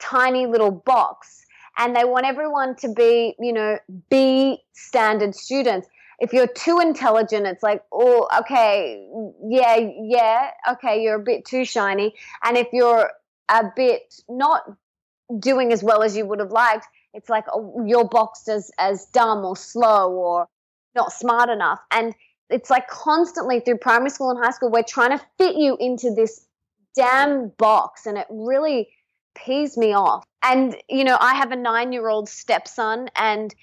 tiny 0.00 0.46
little 0.46 0.72
box. 0.72 1.46
And 1.78 1.94
they 1.94 2.04
want 2.04 2.26
everyone 2.26 2.74
to 2.76 2.92
be, 2.92 3.36
you 3.38 3.52
know, 3.52 3.78
be 4.10 4.58
standard 4.72 5.34
students 5.34 5.88
if 6.20 6.34
you're 6.34 6.46
too 6.46 6.80
intelligent, 6.80 7.46
it's 7.46 7.62
like, 7.62 7.82
oh, 7.90 8.28
okay, 8.40 9.08
yeah, 9.42 9.76
yeah, 10.02 10.50
okay, 10.72 11.02
you're 11.02 11.14
a 11.14 11.22
bit 11.22 11.46
too 11.46 11.64
shiny. 11.64 12.14
And 12.44 12.58
if 12.58 12.68
you're 12.74 13.10
a 13.48 13.64
bit 13.74 14.22
not 14.28 14.62
doing 15.38 15.72
as 15.72 15.82
well 15.82 16.02
as 16.02 16.16
you 16.16 16.26
would 16.26 16.38
have 16.38 16.52
liked, 16.52 16.86
it's 17.14 17.28
like 17.28 17.44
oh, 17.52 17.84
you're 17.86 18.08
boxed 18.08 18.48
as 18.48 18.70
as 18.78 19.06
dumb 19.06 19.44
or 19.44 19.56
slow 19.56 20.12
or 20.12 20.48
not 20.94 21.12
smart 21.12 21.50
enough. 21.50 21.80
And 21.90 22.14
it's 22.48 22.70
like 22.70 22.88
constantly 22.88 23.60
through 23.60 23.78
primary 23.78 24.10
school 24.10 24.30
and 24.30 24.44
high 24.44 24.50
school, 24.50 24.70
we're 24.70 24.82
trying 24.82 25.16
to 25.16 25.24
fit 25.38 25.56
you 25.56 25.76
into 25.78 26.12
this 26.14 26.46
damn 26.96 27.48
box, 27.50 28.06
and 28.06 28.18
it 28.18 28.26
really 28.28 28.88
pees 29.34 29.76
me 29.76 29.92
off. 29.94 30.24
And 30.42 30.76
you 30.88 31.04
know, 31.04 31.16
I 31.20 31.34
have 31.34 31.52
a 31.52 31.56
nine-year-old 31.56 32.28
stepson, 32.28 33.08
and 33.16 33.54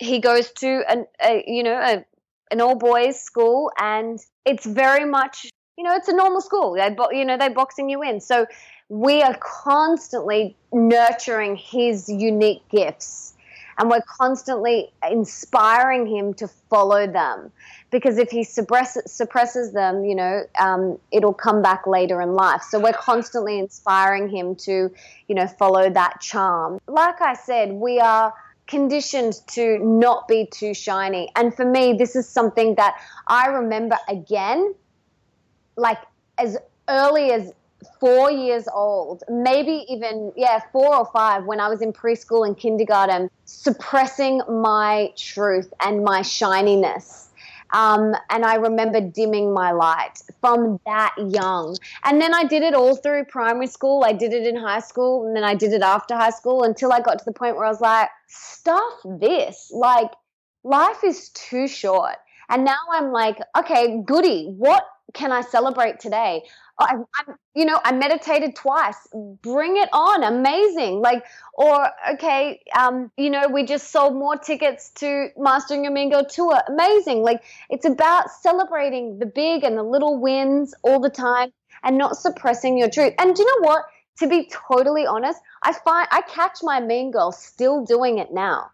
he 0.00 0.18
goes 0.18 0.50
to 0.52 0.82
an 0.88 1.06
a, 1.24 1.44
you 1.46 1.62
know 1.62 1.78
a, 1.78 2.04
an 2.50 2.60
all 2.60 2.74
boys 2.74 3.20
school 3.20 3.70
and 3.78 4.18
it's 4.44 4.66
very 4.66 5.04
much 5.04 5.46
you 5.78 5.84
know 5.84 5.94
it's 5.94 6.08
a 6.08 6.16
normal 6.16 6.40
school 6.40 6.72
they 6.72 6.96
you 7.16 7.24
know 7.24 7.36
they're 7.36 7.54
boxing 7.54 7.88
you 7.88 8.02
in 8.02 8.20
so 8.20 8.46
we 8.90 9.22
are 9.22 9.36
constantly 9.38 10.56
nurturing 10.72 11.54
his 11.54 12.08
unique 12.08 12.68
gifts 12.68 13.34
and 13.78 13.88
we're 13.88 14.02
constantly 14.02 14.92
inspiring 15.08 16.06
him 16.06 16.34
to 16.34 16.48
follow 16.68 17.06
them. 17.06 17.50
Because 17.90 18.18
if 18.18 18.30
he 18.30 18.44
suppresses, 18.44 19.10
suppresses 19.10 19.72
them 19.72 20.04
you 20.04 20.14
know 20.14 20.42
um, 20.58 20.98
it'll 21.12 21.32
come 21.32 21.62
back 21.62 21.86
later 21.86 22.20
in 22.20 22.34
life. 22.34 22.62
So 22.62 22.78
we're 22.80 22.92
constantly 22.92 23.58
inspiring 23.58 24.28
him 24.28 24.56
to 24.56 24.90
you 25.28 25.34
know 25.34 25.46
follow 25.46 25.88
that 25.88 26.20
charm. 26.20 26.80
Like 26.88 27.22
i 27.22 27.34
said 27.34 27.72
we 27.72 28.00
are 28.00 28.34
conditioned 28.66 29.34
to 29.48 29.78
not 29.78 30.26
be 30.28 30.46
too 30.46 30.74
shiny. 30.74 31.30
And 31.36 31.54
for 31.54 31.64
me, 31.64 31.92
this 31.92 32.14
is 32.14 32.28
something 32.28 32.74
that 32.76 32.96
I 33.26 33.46
remember 33.46 33.96
again, 34.08 34.74
like 35.76 35.98
as 36.38 36.56
early 36.88 37.32
as 37.32 37.52
four 37.98 38.30
years 38.30 38.66
old, 38.72 39.22
maybe 39.28 39.84
even, 39.88 40.32
yeah, 40.36 40.60
four 40.72 40.94
or 40.94 41.08
five, 41.12 41.44
when 41.44 41.60
I 41.60 41.68
was 41.68 41.82
in 41.82 41.92
preschool 41.92 42.46
and 42.46 42.56
kindergarten, 42.56 43.30
suppressing 43.44 44.42
my 44.48 45.12
truth 45.16 45.72
and 45.80 46.04
my 46.04 46.22
shininess. 46.22 47.28
Um, 47.72 48.14
and 48.30 48.44
I 48.44 48.56
remember 48.56 49.00
dimming 49.00 49.54
my 49.54 49.70
light 49.70 50.22
from 50.40 50.80
that 50.86 51.14
young. 51.16 51.76
And 52.04 52.20
then 52.20 52.34
I 52.34 52.44
did 52.44 52.62
it 52.62 52.74
all 52.74 52.96
through 52.96 53.26
primary 53.26 53.68
school. 53.68 54.02
I 54.04 54.12
did 54.12 54.32
it 54.32 54.46
in 54.46 54.56
high 54.56 54.80
school, 54.80 55.26
and 55.26 55.36
then 55.36 55.44
I 55.44 55.54
did 55.54 55.72
it 55.72 55.82
after 55.82 56.16
high 56.16 56.30
school 56.30 56.64
until 56.64 56.92
I 56.92 57.00
got 57.00 57.18
to 57.20 57.24
the 57.24 57.32
point 57.32 57.56
where 57.56 57.64
I 57.64 57.68
was 57.68 57.80
like, 57.80 58.08
stuff 58.26 58.92
this. 59.04 59.70
Like, 59.72 60.10
life 60.64 61.04
is 61.04 61.28
too 61.30 61.68
short. 61.68 62.16
And 62.48 62.64
now 62.64 62.78
I'm 62.90 63.12
like, 63.12 63.38
okay, 63.56 64.02
goody. 64.04 64.46
What 64.46 64.84
can 65.14 65.32
I 65.32 65.42
celebrate 65.42 66.00
today? 66.00 66.42
I, 66.78 66.94
I'm, 66.94 67.34
you 67.54 67.64
know, 67.66 67.78
I 67.84 67.92
meditated 67.92 68.56
twice. 68.56 68.96
Bring 69.42 69.76
it 69.76 69.88
on, 69.92 70.24
amazing. 70.24 71.00
Like, 71.00 71.24
or 71.54 71.88
okay, 72.12 72.60
um, 72.78 73.10
you 73.16 73.30
know, 73.30 73.48
we 73.48 73.64
just 73.64 73.90
sold 73.90 74.14
more 74.14 74.36
tickets 74.36 74.90
to 74.96 75.28
Mastering 75.36 75.84
Your 75.84 75.92
Mean 75.92 76.10
Girl 76.10 76.24
tour. 76.24 76.60
Amazing. 76.68 77.22
Like, 77.22 77.42
it's 77.68 77.84
about 77.84 78.30
celebrating 78.30 79.18
the 79.18 79.26
big 79.26 79.62
and 79.62 79.76
the 79.76 79.82
little 79.82 80.18
wins 80.18 80.74
all 80.82 81.00
the 81.00 81.10
time, 81.10 81.52
and 81.82 81.98
not 81.98 82.16
suppressing 82.16 82.78
your 82.78 82.90
truth. 82.90 83.14
And 83.18 83.34
do 83.34 83.42
you 83.42 83.46
know 83.46 83.68
what? 83.68 83.84
To 84.18 84.28
be 84.28 84.50
totally 84.70 85.06
honest, 85.06 85.40
I 85.62 85.72
find 85.72 86.06
I 86.10 86.20
catch 86.22 86.58
my 86.62 86.80
mean 86.80 87.10
girl 87.10 87.32
still 87.32 87.84
doing 87.84 88.18
it 88.18 88.32
now. 88.32 88.70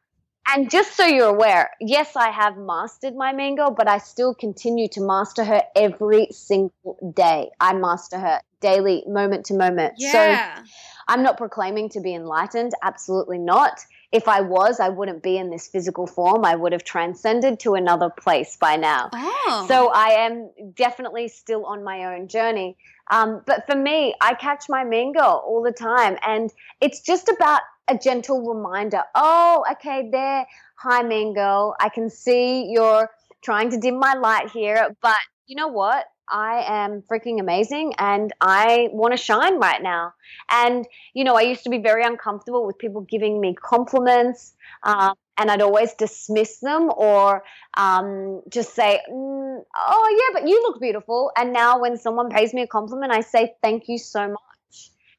And 0.52 0.70
just 0.70 0.96
so 0.96 1.04
you're 1.04 1.28
aware, 1.28 1.70
yes, 1.80 2.14
I 2.16 2.30
have 2.30 2.56
mastered 2.56 3.16
my 3.16 3.32
mean 3.32 3.56
girl, 3.56 3.70
but 3.70 3.88
I 3.88 3.98
still 3.98 4.34
continue 4.34 4.88
to 4.88 5.00
master 5.00 5.44
her 5.44 5.62
every 5.74 6.28
single 6.30 7.12
day. 7.14 7.50
I 7.60 7.72
master 7.74 8.18
her 8.18 8.40
daily, 8.60 9.02
moment 9.06 9.46
to 9.46 9.54
moment. 9.54 9.94
So 10.00 10.22
Yeah. 10.22 10.62
I'm 11.08 11.22
not 11.22 11.36
proclaiming 11.36 11.88
to 11.90 12.00
be 12.00 12.14
enlightened, 12.14 12.72
absolutely 12.82 13.38
not. 13.38 13.80
If 14.12 14.28
I 14.28 14.40
was, 14.40 14.80
I 14.80 14.88
wouldn't 14.88 15.22
be 15.22 15.36
in 15.36 15.50
this 15.50 15.68
physical 15.68 16.06
form. 16.06 16.44
I 16.44 16.54
would 16.54 16.72
have 16.72 16.84
transcended 16.84 17.60
to 17.60 17.74
another 17.74 18.08
place 18.08 18.56
by 18.56 18.76
now. 18.76 19.10
oh. 19.12 19.64
So 19.68 19.90
I 19.92 20.08
am 20.10 20.50
definitely 20.74 21.28
still 21.28 21.64
on 21.66 21.84
my 21.84 22.14
own 22.14 22.28
journey. 22.28 22.76
Um, 23.10 23.42
but 23.46 23.66
for 23.66 23.76
me, 23.76 24.14
I 24.20 24.34
catch 24.34 24.68
my 24.68 24.84
mean 24.84 25.12
girl 25.12 25.44
all 25.46 25.62
the 25.62 25.72
time. 25.72 26.18
And 26.26 26.52
it's 26.80 27.00
just 27.00 27.28
about 27.28 27.60
a 27.88 27.96
gentle 27.96 28.42
reminder 28.42 29.02
oh, 29.14 29.64
okay, 29.72 30.08
there, 30.10 30.46
hi, 30.76 31.02
mean 31.02 31.34
girl. 31.34 31.74
I 31.80 31.88
can 31.88 32.10
see 32.10 32.66
you're 32.70 33.10
trying 33.42 33.70
to 33.70 33.78
dim 33.78 33.98
my 33.98 34.14
light 34.14 34.50
here. 34.50 34.94
But 35.00 35.18
you 35.46 35.56
know 35.56 35.68
what? 35.68 36.04
I 36.28 36.64
am 36.66 37.02
freaking 37.02 37.38
amazing 37.38 37.94
and 37.98 38.32
I 38.40 38.88
want 38.92 39.12
to 39.12 39.16
shine 39.16 39.60
right 39.60 39.80
now. 39.80 40.12
And, 40.50 40.84
you 41.14 41.22
know, 41.22 41.36
I 41.36 41.42
used 41.42 41.62
to 41.64 41.70
be 41.70 41.78
very 41.78 42.04
uncomfortable 42.04 42.66
with 42.66 42.78
people 42.78 43.02
giving 43.02 43.40
me 43.40 43.54
compliments. 43.54 44.54
Um, 44.82 45.14
and 45.38 45.50
I'd 45.50 45.62
always 45.62 45.94
dismiss 45.94 46.58
them 46.58 46.90
or 46.96 47.44
um, 47.76 48.42
just 48.48 48.74
say, 48.74 49.00
mm, 49.10 49.62
"Oh 49.76 50.32
yeah, 50.32 50.40
but 50.40 50.48
you 50.48 50.62
look 50.62 50.80
beautiful." 50.80 51.30
And 51.36 51.52
now, 51.52 51.78
when 51.78 51.98
someone 51.98 52.30
pays 52.30 52.54
me 52.54 52.62
a 52.62 52.66
compliment, 52.66 53.12
I 53.12 53.20
say, 53.20 53.54
"Thank 53.62 53.88
you 53.88 53.98
so 53.98 54.28
much," 54.28 54.55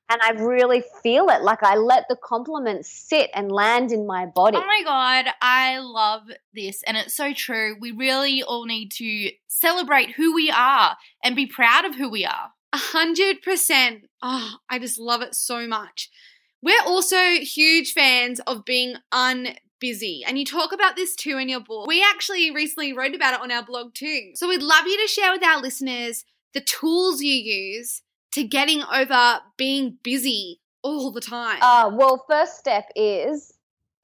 and 0.09 0.21
I 0.21 0.31
really 0.31 0.83
feel 1.03 1.29
it. 1.29 1.41
Like 1.41 1.63
I 1.63 1.75
let 1.75 2.05
the 2.09 2.15
compliments 2.15 2.89
sit 2.89 3.29
and 3.33 3.51
land 3.51 3.91
in 3.91 4.07
my 4.07 4.25
body. 4.25 4.57
Oh 4.57 4.65
my 4.65 4.81
god, 4.83 5.33
I 5.41 5.79
love 5.79 6.23
this 6.53 6.83
and 6.83 6.97
it's 6.97 7.15
so 7.15 7.33
true. 7.33 7.75
We 7.79 7.91
really 7.91 8.43
all 8.43 8.65
need 8.65 8.91
to 8.93 9.31
celebrate 9.47 10.11
who 10.11 10.33
we 10.33 10.49
are 10.49 10.95
and 11.23 11.35
be 11.35 11.45
proud 11.45 11.85
of 11.85 11.95
who 11.95 12.09
we 12.09 12.25
are. 12.25 12.51
A 12.73 12.77
hundred 12.77 13.41
percent. 13.41 14.07
Oh, 14.21 14.55
I 14.69 14.79
just 14.79 14.99
love 14.99 15.21
it 15.21 15.35
so 15.35 15.67
much. 15.67 16.09
We're 16.61 16.83
also 16.85 17.17
huge 17.41 17.93
fans 17.93 18.39
of 18.41 18.65
being 18.65 18.95
unbusy. 19.13 20.21
And 20.25 20.37
you 20.39 20.45
talk 20.45 20.71
about 20.73 20.95
this 20.95 21.15
too 21.15 21.37
in 21.37 21.49
your 21.49 21.59
book. 21.59 21.87
We 21.87 22.03
actually 22.03 22.51
recently 22.51 22.93
wrote 22.93 23.13
about 23.13 23.35
it 23.35 23.41
on 23.41 23.51
our 23.51 23.63
blog 23.63 23.93
too. 23.93 24.31
So 24.35 24.47
we'd 24.47 24.63
love 24.63 24.87
you 24.87 24.99
to 24.99 25.07
share 25.07 25.31
with 25.31 25.43
our 25.43 25.61
listeners 25.61 26.25
the 26.53 26.61
tools 26.61 27.21
you 27.21 27.33
use 27.33 28.01
to 28.37 28.43
getting 28.43 28.83
over 28.83 29.39
being 29.57 29.97
busy 30.03 30.59
all 30.83 31.11
the 31.11 31.21
time. 31.21 31.57
Uh, 31.61 31.89
well, 31.93 32.23
first 32.29 32.57
step 32.57 32.85
is 32.95 33.53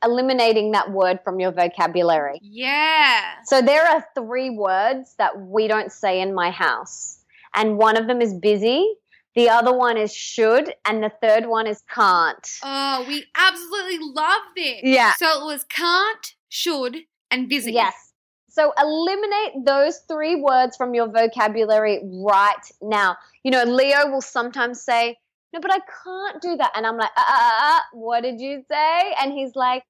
eliminating 0.03 0.71
that 0.71 0.91
word 0.91 1.19
from 1.23 1.39
your 1.39 1.51
vocabulary. 1.51 2.39
yeah. 2.41 3.21
So 3.45 3.61
there 3.61 3.87
are 3.87 4.05
three 4.15 4.49
words 4.49 5.15
that 5.17 5.39
we 5.39 5.67
don't 5.67 5.91
say 5.91 6.19
in 6.19 6.33
my 6.33 6.49
house. 6.51 7.19
And 7.55 7.77
one 7.77 7.95
of 7.95 8.07
them 8.07 8.21
is 8.21 8.33
busy, 8.33 8.95
the 9.35 9.49
other 9.49 9.71
one 9.71 9.97
is 9.97 10.13
should, 10.13 10.73
and 10.85 11.03
the 11.03 11.11
third 11.21 11.45
one 11.45 11.67
is 11.67 11.83
can't. 11.93 12.49
Oh, 12.63 13.05
we 13.07 13.25
absolutely 13.35 13.99
love 14.01 14.41
this. 14.55 14.81
Yeah. 14.83 15.13
So 15.17 15.41
it 15.41 15.45
was 15.45 15.63
can't, 15.65 16.33
should, 16.49 16.97
and 17.29 17.47
busy. 17.47 17.73
Yes. 17.73 18.12
So 18.53 18.71
eliminate 18.79 19.65
those 19.65 19.97
three 20.07 20.35
words 20.35 20.77
from 20.77 20.93
your 20.93 21.07
vocabulary 21.07 22.01
right 22.03 22.71
now. 22.83 23.17
You 23.41 23.49
know, 23.49 23.63
Leo 23.63 24.11
will 24.11 24.21
sometimes 24.21 24.79
say, 24.79 25.17
No, 25.51 25.59
but 25.59 25.71
I 25.73 25.79
can't 26.03 26.39
do 26.39 26.55
that. 26.57 26.71
And 26.75 26.85
I'm 26.85 26.95
like, 26.95 27.09
uh, 27.17 27.23
uh, 27.27 27.33
uh, 27.33 27.59
uh, 27.61 27.79
What 27.93 28.21
did 28.21 28.39
you 28.39 28.63
say? 28.69 29.15
And 29.19 29.33
he's 29.33 29.55
like, 29.55 29.83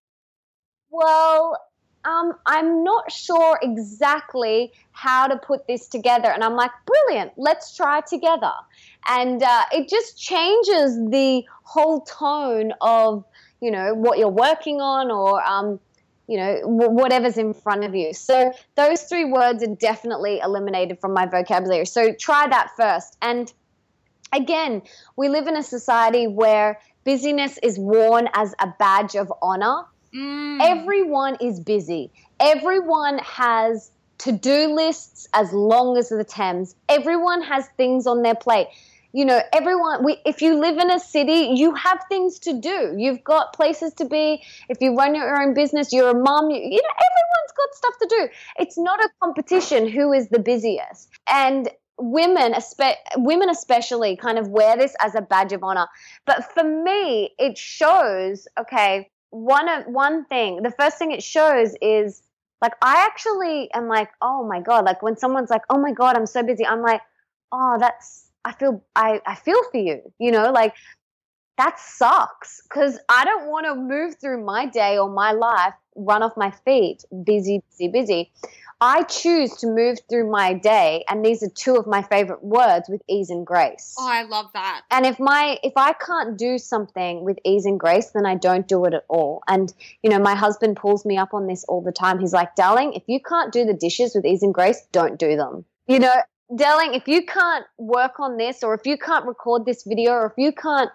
Well, 0.89 1.57
um, 2.05 2.35
I'm 2.45 2.85
not 2.85 3.11
sure 3.11 3.59
exactly 3.61 4.71
how 4.93 5.27
to 5.27 5.35
put 5.35 5.67
this 5.67 5.89
together. 5.89 6.29
And 6.29 6.41
I'm 6.41 6.55
like, 6.55 6.71
Brilliant, 6.85 7.33
let's 7.35 7.75
try 7.75 7.99
together. 7.99 8.53
And 9.09 9.43
uh, 9.43 9.63
it 9.73 9.89
just 9.89 10.17
changes 10.17 10.95
the 11.09 11.43
whole 11.63 11.99
tone 12.05 12.71
of, 12.79 13.25
you 13.59 13.71
know, 13.71 13.93
what 13.93 14.19
you're 14.19 14.29
working 14.29 14.79
on 14.79 15.11
or, 15.11 15.43
um, 15.45 15.81
you 16.27 16.37
know, 16.37 16.59
whatever's 16.63 17.37
in 17.37 17.53
front 17.53 17.83
of 17.83 17.93
you. 17.93 18.13
So 18.13 18.53
those 18.75 19.03
three 19.03 19.25
words 19.25 19.63
are 19.63 19.75
definitely 19.75 20.39
eliminated 20.39 20.99
from 20.99 21.13
my 21.13 21.25
vocabulary. 21.25 21.85
So 21.85 22.13
try 22.13 22.47
that 22.47 22.69
first. 22.77 23.17
And 23.21 23.51
again, 24.31 24.83
we 25.17 25.29
live 25.29 25.47
in 25.47 25.57
a 25.57 25.63
society 25.63 26.27
where 26.27 26.79
busyness 27.03 27.59
is 27.61 27.77
worn 27.77 28.29
as 28.33 28.55
a 28.59 28.67
badge 28.79 29.15
of 29.15 29.31
honor. 29.41 29.83
Mm. 30.15 30.61
Everyone 30.61 31.37
is 31.41 31.59
busy. 31.59 32.11
Everyone 32.39 33.19
has 33.19 33.91
to 34.19 34.31
do 34.31 34.73
lists 34.73 35.27
as 35.33 35.51
long 35.51 35.97
as 35.97 36.09
the 36.09 36.23
Thames. 36.23 36.75
Everyone 36.87 37.41
has 37.41 37.67
things 37.75 38.07
on 38.07 38.21
their 38.21 38.35
plate. 38.35 38.67
You 39.15 39.25
know, 39.25 39.39
everyone, 39.53 40.03
we, 40.03 40.17
if 40.25 40.41
you 40.41 40.59
live 40.59 40.77
in 40.79 40.89
a 40.89 40.99
city, 40.99 41.51
you 41.53 41.75
have 41.75 42.03
things 42.09 42.39
to 42.39 42.59
do. 42.59 42.95
You've 42.97 43.23
got 43.23 43.53
places 43.53 43.93
to 43.95 44.05
be. 44.05 44.43
If 44.69 44.79
you 44.81 44.95
run 44.95 45.13
your 45.13 45.39
own 45.39 45.53
business, 45.53 45.93
you're 45.93 46.09
a 46.09 46.19
mom, 46.19 46.49
you, 46.49 46.57
you 46.57 46.81
know, 46.81 46.95
everyone's 47.11 47.53
got 47.55 47.75
stuff 47.75 47.93
to 48.01 48.07
do. 48.09 48.29
It's 48.57 48.77
not 48.77 48.99
a 48.99 49.09
competition 49.21 49.87
who 49.87 50.13
is 50.13 50.29
the 50.29 50.39
busiest. 50.39 51.09
And 51.29 51.69
women, 51.99 52.55
women 53.17 53.49
especially, 53.49 54.17
kind 54.17 54.39
of 54.39 54.47
wear 54.47 54.77
this 54.77 54.95
as 54.99 55.13
a 55.13 55.21
badge 55.21 55.53
of 55.53 55.63
honor. 55.63 55.87
But 56.25 56.51
for 56.51 56.63
me, 56.63 57.35
it 57.37 57.55
shows, 57.55 58.47
okay, 58.59 59.11
one 59.29 59.69
of 59.69 59.85
one 59.85 60.25
thing, 60.25 60.61
the 60.63 60.71
first 60.71 60.97
thing 60.97 61.11
it 61.11 61.23
shows 61.23 61.75
is 61.81 62.23
like 62.61 62.73
I 62.81 63.05
actually 63.05 63.69
am 63.73 63.87
like, 63.87 64.09
oh 64.21 64.47
my 64.47 64.61
god, 64.61 64.85
like 64.85 65.01
when 65.01 65.17
someone's 65.17 65.49
like, 65.49 65.63
oh 65.69 65.79
my 65.79 65.91
god, 65.91 66.15
I'm 66.15 66.25
so 66.25 66.43
busy, 66.43 66.65
I'm 66.65 66.81
like, 66.81 67.01
oh, 67.51 67.77
that's 67.79 68.22
I 68.45 68.53
feel 68.53 68.83
I 68.95 69.21
I 69.25 69.35
feel 69.35 69.61
for 69.71 69.77
you, 69.77 70.01
you 70.19 70.31
know, 70.31 70.51
like 70.51 70.75
that 71.57 71.79
sucks 71.79 72.61
because 72.63 72.99
I 73.09 73.25
don't 73.25 73.49
want 73.49 73.65
to 73.67 73.75
move 73.75 74.15
through 74.19 74.43
my 74.43 74.65
day 74.65 74.97
or 74.97 75.09
my 75.09 75.31
life, 75.31 75.73
run 75.95 76.23
off 76.23 76.33
my 76.35 76.51
feet, 76.65 77.03
busy, 77.23 77.61
busy, 77.69 77.87
busy. 77.87 78.31
I 78.81 79.03
choose 79.03 79.55
to 79.57 79.67
move 79.67 79.99
through 80.09 80.29
my 80.29 80.53
day, 80.53 81.05
and 81.07 81.23
these 81.23 81.41
are 81.41 81.49
two 81.49 81.77
of 81.77 81.87
my 81.87 82.01
favorite 82.01 82.43
words 82.43 82.89
with 82.89 83.01
ease 83.07 83.29
and 83.29 83.47
grace. 83.47 83.95
Oh, 83.97 84.05
I 84.05 84.23
love 84.23 84.47
that. 84.53 84.81
And 84.91 85.05
if 85.05 85.19
my 85.19 85.57
if 85.63 85.73
I 85.77 85.93
can't 85.93 86.37
do 86.37 86.57
something 86.57 87.23
with 87.23 87.37
ease 87.45 87.65
and 87.65 87.79
grace, 87.79 88.11
then 88.11 88.25
I 88.25 88.35
don't 88.35 88.67
do 88.67 88.83
it 88.83 88.93
at 88.93 89.05
all. 89.07 89.41
And 89.47 89.73
you 90.01 90.09
know, 90.09 90.19
my 90.19 90.35
husband 90.35 90.75
pulls 90.75 91.05
me 91.05 91.17
up 91.17 91.33
on 91.33 91.47
this 91.47 91.63
all 91.65 91.81
the 91.81 91.93
time. 91.93 92.19
He's 92.19 92.33
like, 92.33 92.55
"Darling, 92.55 92.93
if 92.93 93.03
you 93.07 93.21
can't 93.21 93.53
do 93.53 93.63
the 93.63 93.73
dishes 93.73 94.15
with 94.15 94.25
ease 94.25 94.43
and 94.43 94.53
grace, 94.53 94.85
don't 94.91 95.17
do 95.17 95.37
them." 95.37 95.63
You 95.87 95.99
know, 95.99 96.15
darling, 96.55 96.93
if 96.93 97.07
you 97.07 97.25
can't 97.25 97.65
work 97.77 98.19
on 98.19 98.37
this 98.37 98.63
or 98.63 98.73
if 98.73 98.85
you 98.85 98.97
can't 98.97 99.25
record 99.25 99.65
this 99.65 99.83
video 99.83 100.11
or 100.13 100.25
if 100.27 100.33
you 100.37 100.51
can't, 100.51 100.89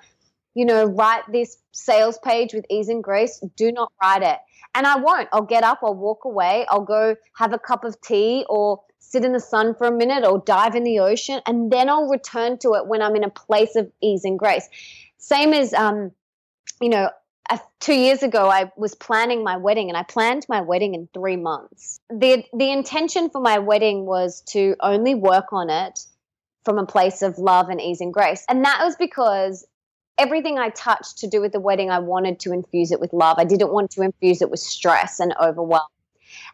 you 0.55 0.65
know, 0.65 0.85
write 0.85 1.23
this 1.31 1.59
sales 1.73 2.19
page 2.19 2.53
with 2.53 2.65
ease 2.71 2.89
and 2.89 3.03
grace, 3.03 3.41
do 3.57 3.71
not 3.73 3.93
write 4.03 4.23
it. 4.23 4.39
And 4.75 4.87
I 4.87 4.97
won't. 4.97 5.29
I'll 5.33 5.43
get 5.43 5.65
up, 5.65 5.81
I'll 5.83 5.95
walk 5.95 6.25
away, 6.25 6.67
I'll 6.69 6.85
go 6.85 7.17
have 7.35 7.53
a 7.53 7.59
cup 7.59 7.85
of 7.85 8.01
tea 8.01 8.45
or 8.49 8.83
sit 8.99 9.25
in 9.25 9.33
the 9.33 9.41
sun 9.41 9.75
for 9.75 9.87
a 9.87 9.93
minute 9.93 10.25
or 10.25 10.43
dive 10.45 10.75
in 10.75 10.85
the 10.85 10.99
ocean, 10.99 11.41
and 11.47 11.73
then 11.73 11.89
I'll 11.89 12.09
return 12.09 12.59
to 12.59 12.75
it 12.75 12.87
when 12.87 13.01
I'm 13.01 13.17
in 13.17 13.25
a 13.25 13.31
place 13.31 13.75
of 13.77 13.91
ease 14.03 14.25
and 14.25 14.39
grace. 14.39 14.69
Same 15.17 15.53
as, 15.55 15.73
um, 15.73 16.13
you 16.81 16.91
know, 16.91 17.11
uh, 17.49 17.59
two 17.81 17.95
years 17.95 18.23
ago, 18.23 18.49
I 18.49 18.71
was 18.77 18.95
planning 18.95 19.43
my 19.45 19.57
wedding, 19.57 19.89
and 19.89 19.97
I 19.97 20.03
planned 20.03 20.47
my 20.49 20.61
wedding 20.61 20.95
in 20.95 21.09
three 21.15 21.37
months. 21.37 22.01
the 22.11 22.45
The 22.53 22.71
intention 22.71 23.31
for 23.31 23.41
my 23.41 23.59
wedding 23.59 24.07
was 24.07 24.43
to 24.49 24.77
only 24.81 25.15
work 25.15 25.53
on 25.53 25.71
it 25.71 26.01
from 26.65 26.79
a 26.79 26.87
place 26.87 27.23
of 27.23 27.39
love 27.39 27.69
and 27.69 27.81
ease 27.81 28.01
and 28.01 28.13
grace, 28.13 28.45
and 28.49 28.65
that 28.65 28.81
was 28.85 28.97
because 28.97 29.67
everything 30.19 30.59
I 30.59 30.71
touched 30.71 31.19
to 31.19 31.29
do 31.29 31.41
with 31.41 31.53
the 31.53 31.61
wedding, 31.61 31.91
I 31.91 32.01
wanted 32.01 32.41
to 32.41 32.53
infuse 32.53 32.91
it 32.91 33.01
with 33.01 33.13
love. 33.13 33.37
I 33.39 33.45
didn't 33.45 33.73
want 33.73 33.93
to 33.93 34.03
infuse 34.03 34.43
it 34.43 34.51
with 34.51 34.61
stress 34.61 35.21
and 35.21 35.33
overwhelm. 35.41 35.87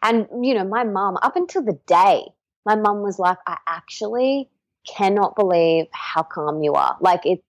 And, 0.01 0.27
you 0.45 0.53
know, 0.53 0.63
my 0.63 0.83
mom, 0.83 1.17
up 1.21 1.35
until 1.35 1.63
the 1.63 1.79
day, 1.87 2.25
my 2.65 2.75
mom 2.75 3.01
was 3.01 3.17
like, 3.19 3.37
I 3.47 3.57
actually 3.67 4.49
cannot 4.87 5.35
believe 5.35 5.87
how 5.91 6.23
calm 6.23 6.61
you 6.61 6.73
are. 6.73 6.95
Like, 7.01 7.25
it's 7.25 7.43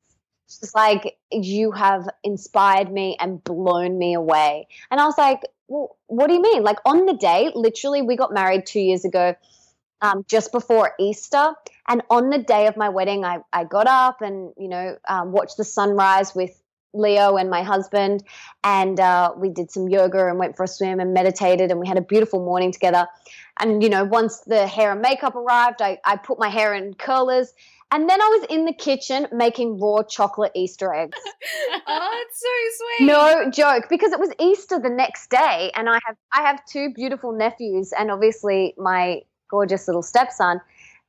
just 0.48 0.74
like, 0.74 1.16
you 1.32 1.72
have 1.72 2.08
inspired 2.24 2.92
me 2.92 3.16
and 3.20 3.42
blown 3.44 3.98
me 3.98 4.14
away. 4.14 4.68
And 4.90 5.00
I 5.00 5.04
was 5.04 5.18
like, 5.18 5.42
well, 5.68 5.96
what 6.06 6.28
do 6.28 6.34
you 6.34 6.42
mean? 6.42 6.62
Like, 6.62 6.78
on 6.84 7.06
the 7.06 7.14
day, 7.14 7.50
literally, 7.54 8.02
we 8.02 8.16
got 8.16 8.32
married 8.32 8.66
two 8.66 8.80
years 8.80 9.04
ago. 9.04 9.34
Um, 10.02 10.26
just 10.28 10.52
before 10.52 10.92
Easter. 11.00 11.54
And 11.88 12.02
on 12.10 12.28
the 12.28 12.36
day 12.36 12.66
of 12.66 12.76
my 12.76 12.90
wedding, 12.90 13.24
I, 13.24 13.38
I 13.54 13.64
got 13.64 13.86
up 13.86 14.20
and, 14.20 14.52
you 14.58 14.68
know, 14.68 14.98
um, 15.08 15.32
watched 15.32 15.56
the 15.56 15.64
sunrise 15.64 16.34
with 16.34 16.62
Leo 16.92 17.36
and 17.36 17.48
my 17.48 17.62
husband. 17.62 18.22
And 18.62 19.00
uh, 19.00 19.32
we 19.38 19.48
did 19.48 19.70
some 19.70 19.88
yoga 19.88 20.28
and 20.28 20.38
went 20.38 20.54
for 20.54 20.64
a 20.64 20.68
swim 20.68 21.00
and 21.00 21.14
meditated. 21.14 21.70
And 21.70 21.80
we 21.80 21.88
had 21.88 21.96
a 21.96 22.02
beautiful 22.02 22.44
morning 22.44 22.72
together. 22.72 23.08
And, 23.58 23.82
you 23.82 23.88
know, 23.88 24.04
once 24.04 24.40
the 24.40 24.66
hair 24.66 24.92
and 24.92 25.00
makeup 25.00 25.34
arrived, 25.34 25.80
I, 25.80 25.98
I 26.04 26.16
put 26.16 26.38
my 26.38 26.50
hair 26.50 26.74
in 26.74 26.92
curlers. 26.92 27.54
And 27.92 28.08
then 28.10 28.20
I 28.20 28.26
was 28.26 28.46
in 28.50 28.64
the 28.64 28.72
kitchen 28.72 29.28
making 29.32 29.78
raw 29.80 30.02
chocolate 30.02 30.52
Easter 30.54 30.92
eggs. 30.92 31.18
Oh, 31.88 32.24
it's 32.26 32.40
so 32.40 32.84
sweet. 32.98 33.06
No 33.06 33.48
joke, 33.50 33.84
because 33.88 34.10
it 34.10 34.18
was 34.18 34.30
Easter 34.40 34.80
the 34.80 34.90
next 34.90 35.30
day, 35.30 35.70
and 35.76 35.88
I 35.88 36.00
have 36.04 36.16
I 36.32 36.42
have 36.42 36.64
two 36.66 36.92
beautiful 36.92 37.30
nephews, 37.30 37.92
and 37.96 38.10
obviously 38.10 38.74
my 38.76 39.22
gorgeous 39.48 39.86
little 39.86 40.02
stepson. 40.02 40.60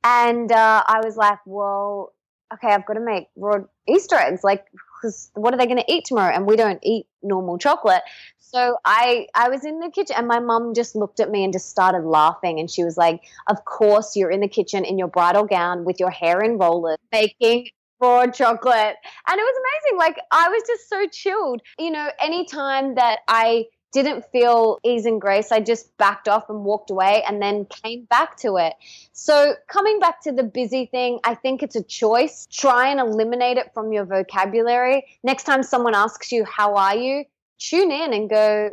And 0.04 0.52
uh, 0.52 0.84
I 0.86 1.00
was 1.04 1.16
like, 1.16 1.40
well, 1.46 2.12
okay, 2.54 2.68
I've 2.68 2.86
got 2.86 2.94
to 2.94 3.00
make 3.00 3.26
raw 3.36 3.58
Easter 3.88 4.14
eggs. 4.14 4.44
Like, 4.44 4.66
because 5.00 5.30
what 5.34 5.54
are 5.54 5.56
they 5.56 5.66
going 5.66 5.78
to 5.78 5.92
eat 5.92 6.04
tomorrow? 6.04 6.34
And 6.34 6.46
we 6.46 6.56
don't 6.56 6.80
eat 6.82 7.06
normal 7.22 7.58
chocolate. 7.58 8.02
So 8.38 8.76
I 8.84 9.26
I 9.34 9.48
was 9.50 9.64
in 9.64 9.78
the 9.78 9.90
kitchen, 9.90 10.16
and 10.16 10.26
my 10.26 10.40
mum 10.40 10.72
just 10.74 10.96
looked 10.96 11.20
at 11.20 11.30
me 11.30 11.44
and 11.44 11.52
just 11.52 11.68
started 11.68 12.04
laughing. 12.04 12.58
And 12.58 12.70
she 12.70 12.82
was 12.82 12.96
like, 12.96 13.22
"Of 13.48 13.64
course, 13.64 14.16
you're 14.16 14.30
in 14.30 14.40
the 14.40 14.48
kitchen 14.48 14.84
in 14.84 14.98
your 14.98 15.08
bridal 15.08 15.44
gown 15.44 15.84
with 15.84 16.00
your 16.00 16.10
hair 16.10 16.40
in 16.40 16.58
rollers, 16.58 16.98
making." 17.12 17.68
Raw 18.00 18.28
chocolate, 18.28 18.94
and 19.26 19.40
it 19.40 19.42
was 19.42 19.54
amazing. 19.58 19.98
Like, 19.98 20.20
I 20.30 20.48
was 20.48 20.62
just 20.68 20.88
so 20.88 21.08
chilled. 21.08 21.62
You 21.80 21.90
know, 21.90 22.08
anytime 22.22 22.94
that 22.94 23.18
I 23.26 23.64
didn't 23.92 24.24
feel 24.32 24.78
ease 24.84 25.06
and 25.06 25.20
grace. 25.20 25.50
I 25.50 25.60
just 25.60 25.96
backed 25.96 26.28
off 26.28 26.50
and 26.50 26.64
walked 26.64 26.90
away 26.90 27.22
and 27.26 27.40
then 27.40 27.64
came 27.66 28.04
back 28.04 28.36
to 28.38 28.56
it. 28.56 28.74
So, 29.12 29.54
coming 29.68 29.98
back 29.98 30.22
to 30.22 30.32
the 30.32 30.42
busy 30.42 30.86
thing, 30.86 31.20
I 31.24 31.34
think 31.34 31.62
it's 31.62 31.76
a 31.76 31.82
choice. 31.82 32.46
Try 32.50 32.88
and 32.88 33.00
eliminate 33.00 33.56
it 33.56 33.72
from 33.72 33.92
your 33.92 34.04
vocabulary. 34.04 35.04
Next 35.22 35.44
time 35.44 35.62
someone 35.62 35.94
asks 35.94 36.32
you, 36.32 36.44
How 36.44 36.74
are 36.74 36.96
you? 36.96 37.24
tune 37.58 37.90
in 37.90 38.12
and 38.12 38.30
go, 38.30 38.70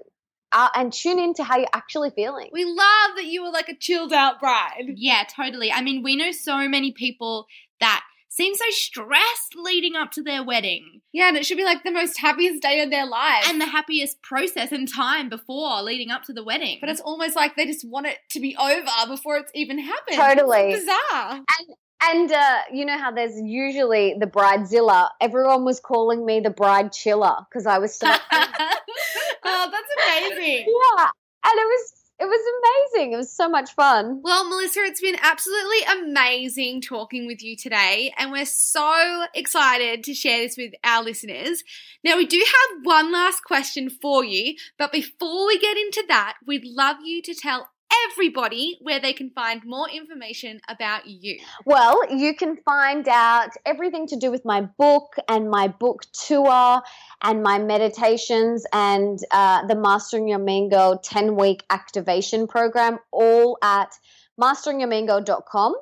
uh, 0.51 0.69
and 0.75 0.93
tune 0.93 1.19
in 1.19 1.34
to 1.36 1.43
how 1.43 1.58
you're 1.58 1.67
actually 1.73 2.12
feeling. 2.12 2.49
We 2.51 2.65
love 2.65 3.15
that 3.15 3.25
you 3.25 3.43
were 3.43 3.49
like 3.51 3.69
a 3.69 3.75
chilled 3.75 4.13
out 4.13 4.39
bride. 4.39 4.93
Yeah, 4.95 5.23
totally. 5.36 5.71
I 5.71 5.82
mean, 5.82 6.04
we 6.04 6.15
know 6.15 6.32
so 6.32 6.67
many 6.69 6.91
people 6.91 7.47
that 7.80 8.04
seem 8.36 8.54
so 8.54 8.65
stressed 8.69 9.56
leading 9.56 9.95
up 9.95 10.12
to 10.12 10.21
their 10.21 10.43
wedding. 10.43 11.02
Yeah, 11.13 11.30
and 11.30 11.38
it 11.38 11.45
should 11.45 11.58
be 11.58 11.63
like 11.63 11.84
the 11.84 11.91
most 11.91 12.19
happiest 12.19 12.62
day 12.62 12.82
of 12.82 12.91
their 12.91 13.06
life. 13.06 13.48
And 13.48 13.62
the 13.62 13.65
happiest 13.65 14.21
process 14.21 14.74
and 14.74 14.91
time 14.91 15.30
before 15.30 15.82
leading 15.82 16.12
up 16.12 16.24
to 16.24 16.34
the 16.34 16.43
wedding. 16.43 16.80
but 16.82 16.89
it's 16.89 17.02
almost 17.02 17.36
like 17.36 17.56
they 17.56 17.65
just 17.65 17.88
want 17.88 18.08
it 18.08 18.17
to 18.32 18.41
be 18.41 18.56
over 18.58 19.08
before 19.08 19.38
it's 19.38 19.52
even 19.56 19.80
happened. 19.80 20.17
Totally. 20.17 20.74
It's 20.74 20.86
bizarre. 20.86 21.39
And 22.04 22.32
uh, 22.32 22.58
you 22.74 22.86
know 22.86 22.98
how 22.98 23.12
there's 23.12 23.39
usually 23.39 24.15
the 24.19 24.28
bridezilla. 24.28 25.10
Everyone 25.21 25.63
was 25.63 25.80
calling 25.80 26.26
me 26.26 26.41
the 26.41 26.50
bride 26.50 26.91
chiller 26.91 27.38
because 27.50 27.65
I 27.65 27.78
was 27.78 27.95
so 27.95 28.08
oh, 28.32 29.69
that's 29.71 30.30
amazing. 30.30 30.65
yeah, 30.67 31.06
and 31.45 31.54
it 31.54 31.67
was 31.67 31.93
it 32.17 32.25
was 32.25 32.93
amazing. 32.93 33.13
It 33.13 33.17
was 33.17 33.36
so 33.36 33.49
much 33.49 33.73
fun. 33.73 34.21
Well, 34.23 34.47
Melissa, 34.47 34.80
it's 34.82 35.01
been 35.01 35.17
absolutely 35.21 35.80
amazing 36.01 36.82
talking 36.82 37.28
with 37.28 37.43
you 37.43 37.58
today, 37.58 38.13
and 38.17 38.32
we're 38.32 38.45
so 38.45 39.25
excited 39.34 40.04
to 40.06 40.13
share 40.13 40.41
this 40.41 40.56
with 40.58 40.73
our 40.84 41.04
listeners. 41.04 41.63
Now, 42.04 42.15
we 42.15 42.25
do 42.25 42.38
have 42.38 42.80
one 42.84 43.12
last 43.12 43.41
question 43.43 43.89
for 43.89 44.23
you, 44.23 44.56
but 44.78 44.91
before 44.91 45.47
we 45.47 45.60
get 45.60 45.78
into 45.78 46.06
that, 46.08 46.36
we'd 46.45 46.65
love 46.65 46.97
you 47.04 47.21
to 47.21 47.34
tell 47.34 47.69
everybody 48.10 48.77
where 48.81 48.99
they 48.99 49.13
can 49.13 49.29
find 49.31 49.62
more 49.65 49.89
information 49.89 50.60
about 50.67 51.08
you. 51.08 51.39
Well, 51.65 51.99
you 52.13 52.36
can 52.36 52.58
find 52.58 53.08
out 53.08 53.49
everything 53.65 54.08
to 54.08 54.15
do 54.15 54.31
with 54.31 54.45
my 54.45 54.62
book 54.62 55.15
and 55.27 55.49
my 55.49 55.67
book 55.67 56.03
tour 56.13 56.81
and 57.21 57.43
my 57.43 57.60
meditations 57.60 58.65
and 58.73 59.19
uh, 59.31 59.65
the 59.67 59.75
Mastering 59.75 60.27
Your 60.27 60.39
Mean 60.39 60.69
Girl 60.69 60.97
10 60.97 61.36
week 61.36 61.63
activation 61.69 62.47
program 62.47 62.99
all 63.12 63.58
at 63.62 63.91
masteringyourmeangirl.com. 64.39 65.75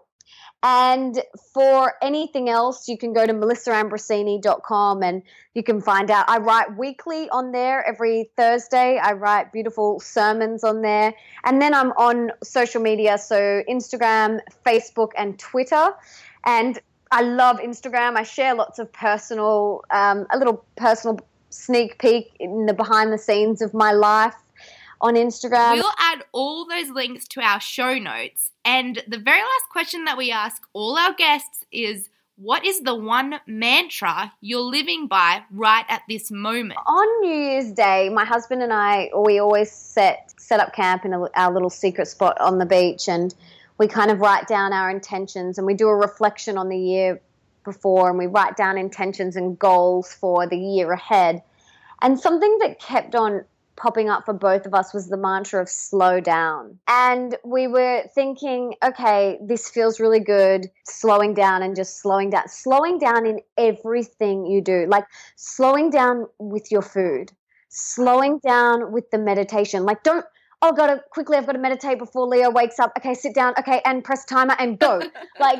And 0.65 1.21
for 1.53 1.93
anything 2.01 2.47
else, 2.47 2.87
you 2.87 2.97
can 2.97 3.11
go 3.11 3.25
to 3.27 3.33
melissaambrosini.com 3.33 5.03
and 5.03 5.21
you 5.53 5.61
can 5.61 5.81
find 5.81 6.09
out. 6.09 6.29
I 6.29 6.37
write 6.37 6.77
weekly 6.77 7.29
on 7.29 7.51
there 7.51 7.85
every 7.85 8.31
Thursday. 8.37 8.97
I 8.97 9.11
write 9.11 9.51
beautiful 9.51 9.99
sermons 9.99 10.63
on 10.63 10.81
there. 10.81 11.13
And 11.43 11.61
then 11.61 11.73
I'm 11.73 11.91
on 11.91 12.31
social 12.43 12.81
media, 12.81 13.17
so 13.17 13.61
Instagram, 13.69 14.39
Facebook, 14.65 15.09
and 15.17 15.37
Twitter. 15.37 15.89
And 16.45 16.79
I 17.11 17.23
love 17.23 17.57
Instagram. 17.57 18.15
I 18.15 18.23
share 18.23 18.55
lots 18.55 18.79
of 18.79 18.91
personal, 18.93 19.83
um, 19.91 20.25
a 20.31 20.37
little 20.37 20.65
personal 20.77 21.19
sneak 21.49 21.99
peek 21.99 22.31
in 22.39 22.67
the 22.67 22.73
behind 22.73 23.11
the 23.11 23.17
scenes 23.17 23.61
of 23.61 23.73
my 23.73 23.91
life 23.91 24.33
on 25.03 25.15
Instagram. 25.15 25.73
We'll 25.73 25.91
add 25.99 26.23
all 26.31 26.65
those 26.65 26.89
links 26.89 27.27
to 27.29 27.41
our 27.41 27.59
show 27.59 27.99
notes. 27.99 28.51
And 28.65 29.03
the 29.07 29.19
very 29.19 29.41
last 29.41 29.69
question 29.69 30.05
that 30.05 30.17
we 30.17 30.31
ask 30.31 30.63
all 30.71 30.97
our 30.97 31.13
guests 31.13 31.65
is 31.71 32.09
what 32.37 32.65
is 32.65 32.79
the 32.79 32.95
one 32.95 33.35
mantra 33.45 34.33
you're 34.41 34.61
living 34.61 35.07
by 35.07 35.43
right 35.51 35.85
at 35.89 36.01
this 36.07 36.31
moment? 36.31 36.79
on 36.87 37.21
New 37.21 37.35
Year's 37.35 37.71
Day, 37.73 38.09
my 38.09 38.25
husband 38.25 38.63
and 38.63 38.73
I, 38.73 39.11
we 39.15 39.39
always 39.39 39.71
set 39.71 40.33
set 40.37 40.59
up 40.59 40.73
camp 40.73 41.05
in 41.05 41.13
a, 41.13 41.29
our 41.35 41.53
little 41.53 41.69
secret 41.69 42.07
spot 42.07 42.39
on 42.39 42.57
the 42.57 42.65
beach, 42.65 43.07
and 43.07 43.35
we 43.77 43.87
kind 43.87 44.09
of 44.09 44.19
write 44.19 44.47
down 44.47 44.73
our 44.73 44.89
intentions, 44.89 45.57
and 45.57 45.67
we 45.67 45.73
do 45.73 45.89
a 45.89 45.95
reflection 45.95 46.57
on 46.57 46.69
the 46.69 46.77
year 46.77 47.21
before, 47.65 48.09
and 48.09 48.17
we 48.17 48.27
write 48.27 48.55
down 48.57 48.77
intentions 48.77 49.35
and 49.35 49.59
goals 49.59 50.13
for 50.13 50.47
the 50.47 50.57
year 50.57 50.91
ahead. 50.91 51.43
And 52.01 52.19
something 52.19 52.57
that 52.59 52.79
kept 52.79 53.15
on 53.15 53.45
popping 53.75 54.09
up 54.09 54.25
for 54.25 54.33
both 54.33 54.65
of 54.65 54.73
us 54.73 54.93
was 54.93 55.09
the 55.09 55.17
mantra 55.17 55.61
of 55.61 55.69
slow 55.69 56.19
down. 56.19 56.79
And 56.87 57.35
we 57.43 57.67
were 57.67 58.03
thinking, 58.13 58.75
okay, 58.83 59.37
this 59.41 59.69
feels 59.69 59.99
really 59.99 60.19
good, 60.19 60.67
slowing 60.85 61.33
down 61.33 61.63
and 61.63 61.75
just 61.75 61.99
slowing 62.01 62.29
down, 62.29 62.47
slowing 62.47 62.97
down 62.99 63.25
in 63.25 63.39
everything 63.57 64.45
you 64.45 64.61
do, 64.61 64.85
like 64.87 65.05
slowing 65.35 65.89
down 65.89 66.27
with 66.39 66.71
your 66.71 66.81
food, 66.81 67.31
slowing 67.69 68.39
down 68.39 68.91
with 68.91 69.09
the 69.11 69.17
meditation. 69.17 69.83
Like, 69.83 70.03
don't, 70.03 70.25
oh, 70.61 70.71
gotta 70.71 71.01
quickly, 71.11 71.37
I've 71.37 71.45
got 71.45 71.53
to 71.53 71.59
meditate 71.59 71.97
before 71.99 72.25
Leo 72.27 72.49
wakes 72.49 72.79
up. 72.79 72.93
Okay, 72.97 73.13
sit 73.13 73.35
down. 73.35 73.53
Okay, 73.59 73.81
and 73.85 74.03
press 74.03 74.23
timer 74.25 74.55
and 74.59 74.79
go. 74.79 74.99
like, 75.39 75.59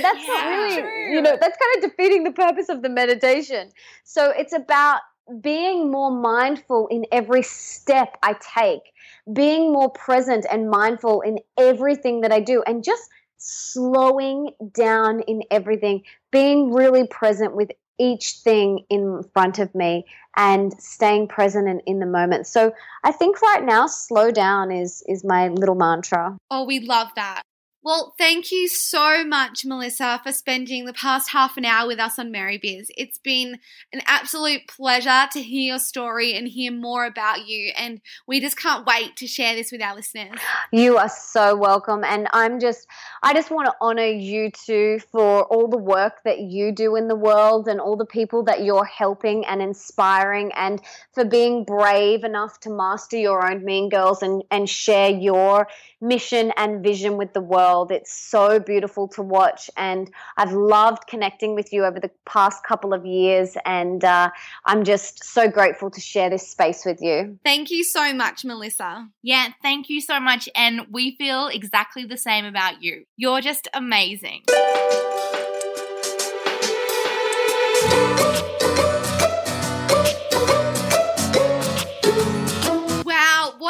that's 0.00 0.26
not 0.26 0.44
Yeah, 0.44 0.56
really, 0.56 0.82
true. 0.82 1.14
you 1.14 1.20
know, 1.20 1.36
that's 1.38 1.58
kind 1.58 1.84
of 1.84 1.90
defeating 1.90 2.24
the 2.24 2.32
purpose 2.32 2.68
of 2.68 2.82
the 2.82 2.88
meditation. 2.88 3.70
So 4.04 4.30
it's 4.30 4.52
about 4.52 5.00
being 5.40 5.90
more 5.90 6.10
mindful 6.10 6.88
in 6.88 7.04
every 7.10 7.42
step 7.42 8.16
I 8.22 8.34
take, 8.54 8.92
being 9.32 9.72
more 9.72 9.90
present 9.90 10.46
and 10.50 10.70
mindful 10.70 11.22
in 11.22 11.38
everything 11.58 12.20
that 12.22 12.32
I 12.32 12.40
do, 12.40 12.62
and 12.66 12.84
just 12.84 13.10
slowing 13.38 14.50
down 14.72 15.20
in 15.20 15.42
everything, 15.50 16.02
being 16.30 16.72
really 16.72 17.06
present 17.06 17.54
with 17.54 17.70
each 17.98 18.38
thing 18.42 18.84
in 18.90 19.22
front 19.32 19.58
of 19.58 19.74
me 19.74 20.04
and 20.36 20.72
staying 20.80 21.28
present 21.28 21.68
and 21.68 21.80
in 21.86 22.00
the 22.00 22.06
moment. 22.06 22.46
So 22.46 22.72
I 23.04 23.12
think 23.12 23.40
right 23.40 23.64
now 23.64 23.86
slow 23.86 24.30
down 24.30 24.72
is 24.72 25.02
is 25.06 25.24
my 25.24 25.48
little 25.48 25.76
mantra. 25.76 26.36
Oh, 26.50 26.64
we 26.64 26.80
love 26.80 27.08
that. 27.16 27.42
Well, 27.84 28.14
thank 28.16 28.50
you 28.50 28.66
so 28.66 29.26
much, 29.26 29.66
Melissa, 29.66 30.18
for 30.24 30.32
spending 30.32 30.86
the 30.86 30.94
past 30.94 31.30
half 31.32 31.58
an 31.58 31.66
hour 31.66 31.86
with 31.86 31.98
us 31.98 32.18
on 32.18 32.32
Merry 32.32 32.56
Biz. 32.56 32.90
It's 32.96 33.18
been 33.18 33.58
an 33.92 34.00
absolute 34.06 34.66
pleasure 34.68 35.26
to 35.30 35.42
hear 35.42 35.74
your 35.74 35.78
story 35.78 36.32
and 36.32 36.48
hear 36.48 36.72
more 36.72 37.04
about 37.04 37.46
you, 37.46 37.72
and 37.76 38.00
we 38.26 38.40
just 38.40 38.56
can't 38.56 38.86
wait 38.86 39.16
to 39.16 39.26
share 39.26 39.54
this 39.54 39.70
with 39.70 39.82
our 39.82 39.94
listeners. 39.94 40.40
You 40.72 40.96
are 40.96 41.10
so 41.10 41.56
welcome. 41.56 42.04
And 42.04 42.26
I'm 42.32 42.58
just, 42.58 42.86
I 43.22 43.34
just 43.34 43.50
want 43.50 43.66
to 43.66 43.74
honor 43.82 44.06
you 44.06 44.50
too 44.50 45.00
for 45.12 45.44
all 45.44 45.68
the 45.68 45.76
work 45.76 46.22
that 46.24 46.38
you 46.40 46.72
do 46.72 46.96
in 46.96 47.08
the 47.08 47.14
world 47.14 47.68
and 47.68 47.82
all 47.82 47.98
the 47.98 48.06
people 48.06 48.44
that 48.44 48.64
you're 48.64 48.86
helping 48.86 49.44
and 49.44 49.60
inspiring 49.60 50.52
and 50.56 50.80
for 51.12 51.26
being 51.26 51.64
brave 51.64 52.24
enough 52.24 52.60
to 52.60 52.70
master 52.70 53.18
your 53.18 53.46
own 53.46 53.62
mean 53.62 53.90
girls 53.90 54.22
and, 54.22 54.42
and 54.50 54.70
share 54.70 55.10
your 55.10 55.68
mission 56.00 56.50
and 56.56 56.82
vision 56.82 57.18
with 57.18 57.34
the 57.34 57.42
world. 57.42 57.73
It's 57.82 58.12
so 58.12 58.58
beautiful 58.60 59.08
to 59.08 59.22
watch. 59.22 59.68
And 59.76 60.10
I've 60.36 60.52
loved 60.52 61.06
connecting 61.06 61.54
with 61.54 61.72
you 61.72 61.84
over 61.84 61.98
the 62.00 62.10
past 62.24 62.64
couple 62.64 62.94
of 62.94 63.04
years. 63.04 63.56
And 63.64 64.04
uh, 64.04 64.30
I'm 64.64 64.84
just 64.84 65.24
so 65.24 65.48
grateful 65.48 65.90
to 65.90 66.00
share 66.00 66.30
this 66.30 66.48
space 66.48 66.84
with 66.84 67.00
you. 67.00 67.38
Thank 67.44 67.70
you 67.70 67.84
so 67.84 68.14
much, 68.14 68.44
Melissa. 68.44 69.08
Yeah, 69.22 69.48
thank 69.62 69.88
you 69.88 70.00
so 70.00 70.20
much. 70.20 70.48
And 70.54 70.86
we 70.90 71.16
feel 71.16 71.48
exactly 71.48 72.04
the 72.04 72.16
same 72.16 72.44
about 72.44 72.82
you. 72.82 73.04
You're 73.16 73.40
just 73.40 73.68
amazing. 73.74 74.42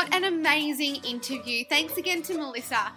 What 0.05 0.17
an 0.17 0.25
amazing 0.25 0.97
interview. 0.97 1.65
Thanks 1.65 1.97
again 1.97 2.21
to 2.25 2.37
Melissa. 2.37 2.93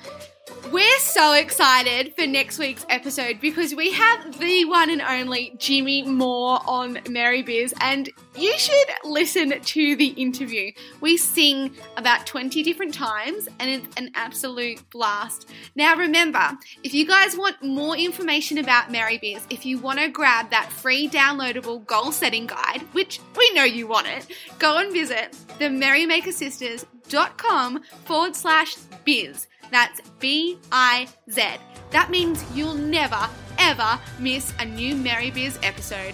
We're 0.74 1.00
so 1.00 1.32
excited 1.36 2.14
for 2.16 2.28
next 2.28 2.60
week's 2.60 2.86
episode 2.90 3.40
because 3.40 3.74
we 3.74 3.94
have 3.94 4.38
the 4.38 4.66
one 4.66 4.90
and 4.90 5.02
only 5.02 5.54
Jimmy 5.58 6.04
Moore 6.04 6.60
on 6.68 7.00
Merry 7.10 7.44
Biz, 7.44 7.74
and 7.80 8.10
you 8.38 8.58
should 8.58 8.88
listen 9.04 9.60
to 9.60 9.96
the 9.96 10.08
interview. 10.10 10.72
We 11.02 11.18
sing 11.18 11.76
about 11.96 12.26
20 12.26 12.64
different 12.64 12.94
times, 12.94 13.48
and 13.60 13.70
it's 13.70 13.96
an 13.98 14.12
absolute 14.16 14.90
blast. 14.90 15.50
Now, 15.76 15.96
remember, 15.96 16.58
if 16.84 16.94
you 16.94 17.06
guys 17.06 17.36
want 17.36 17.62
more 17.64 17.98
information 17.98 18.60
about 18.60 18.92
Merry 18.92 19.18
Biz, 19.18 19.42
if 19.50 19.66
you 19.66 19.80
want 19.80 20.00
to 20.00 20.10
grab 20.10 20.52
that 20.52 20.72
free 20.72 21.10
downloadable 21.10 21.86
goal 21.86 22.12
setting 22.12 22.48
guide, 22.48 22.82
which 22.92 23.20
we 23.38 23.52
know 23.54 23.64
you 23.64 23.88
want 23.88 24.08
it, 24.08 24.28
go 24.60 24.78
and 24.78 24.94
visit 24.94 25.36
the 25.60 25.66
merrymakersisters.com 25.66 27.84
forward 28.06 28.36
slash 28.36 28.76
biz. 29.04 29.48
That's 29.72 30.02
B 30.20 30.60
I 30.72 31.08
Z. 31.30 31.44
That 31.92 32.10
means 32.10 32.44
you'll 32.54 32.74
never, 32.74 33.30
ever 33.58 34.00
miss 34.20 34.54
a 34.60 34.66
new 34.66 34.96
Merry 34.96 35.32
Biz 35.32 35.58
episode. 35.64 36.14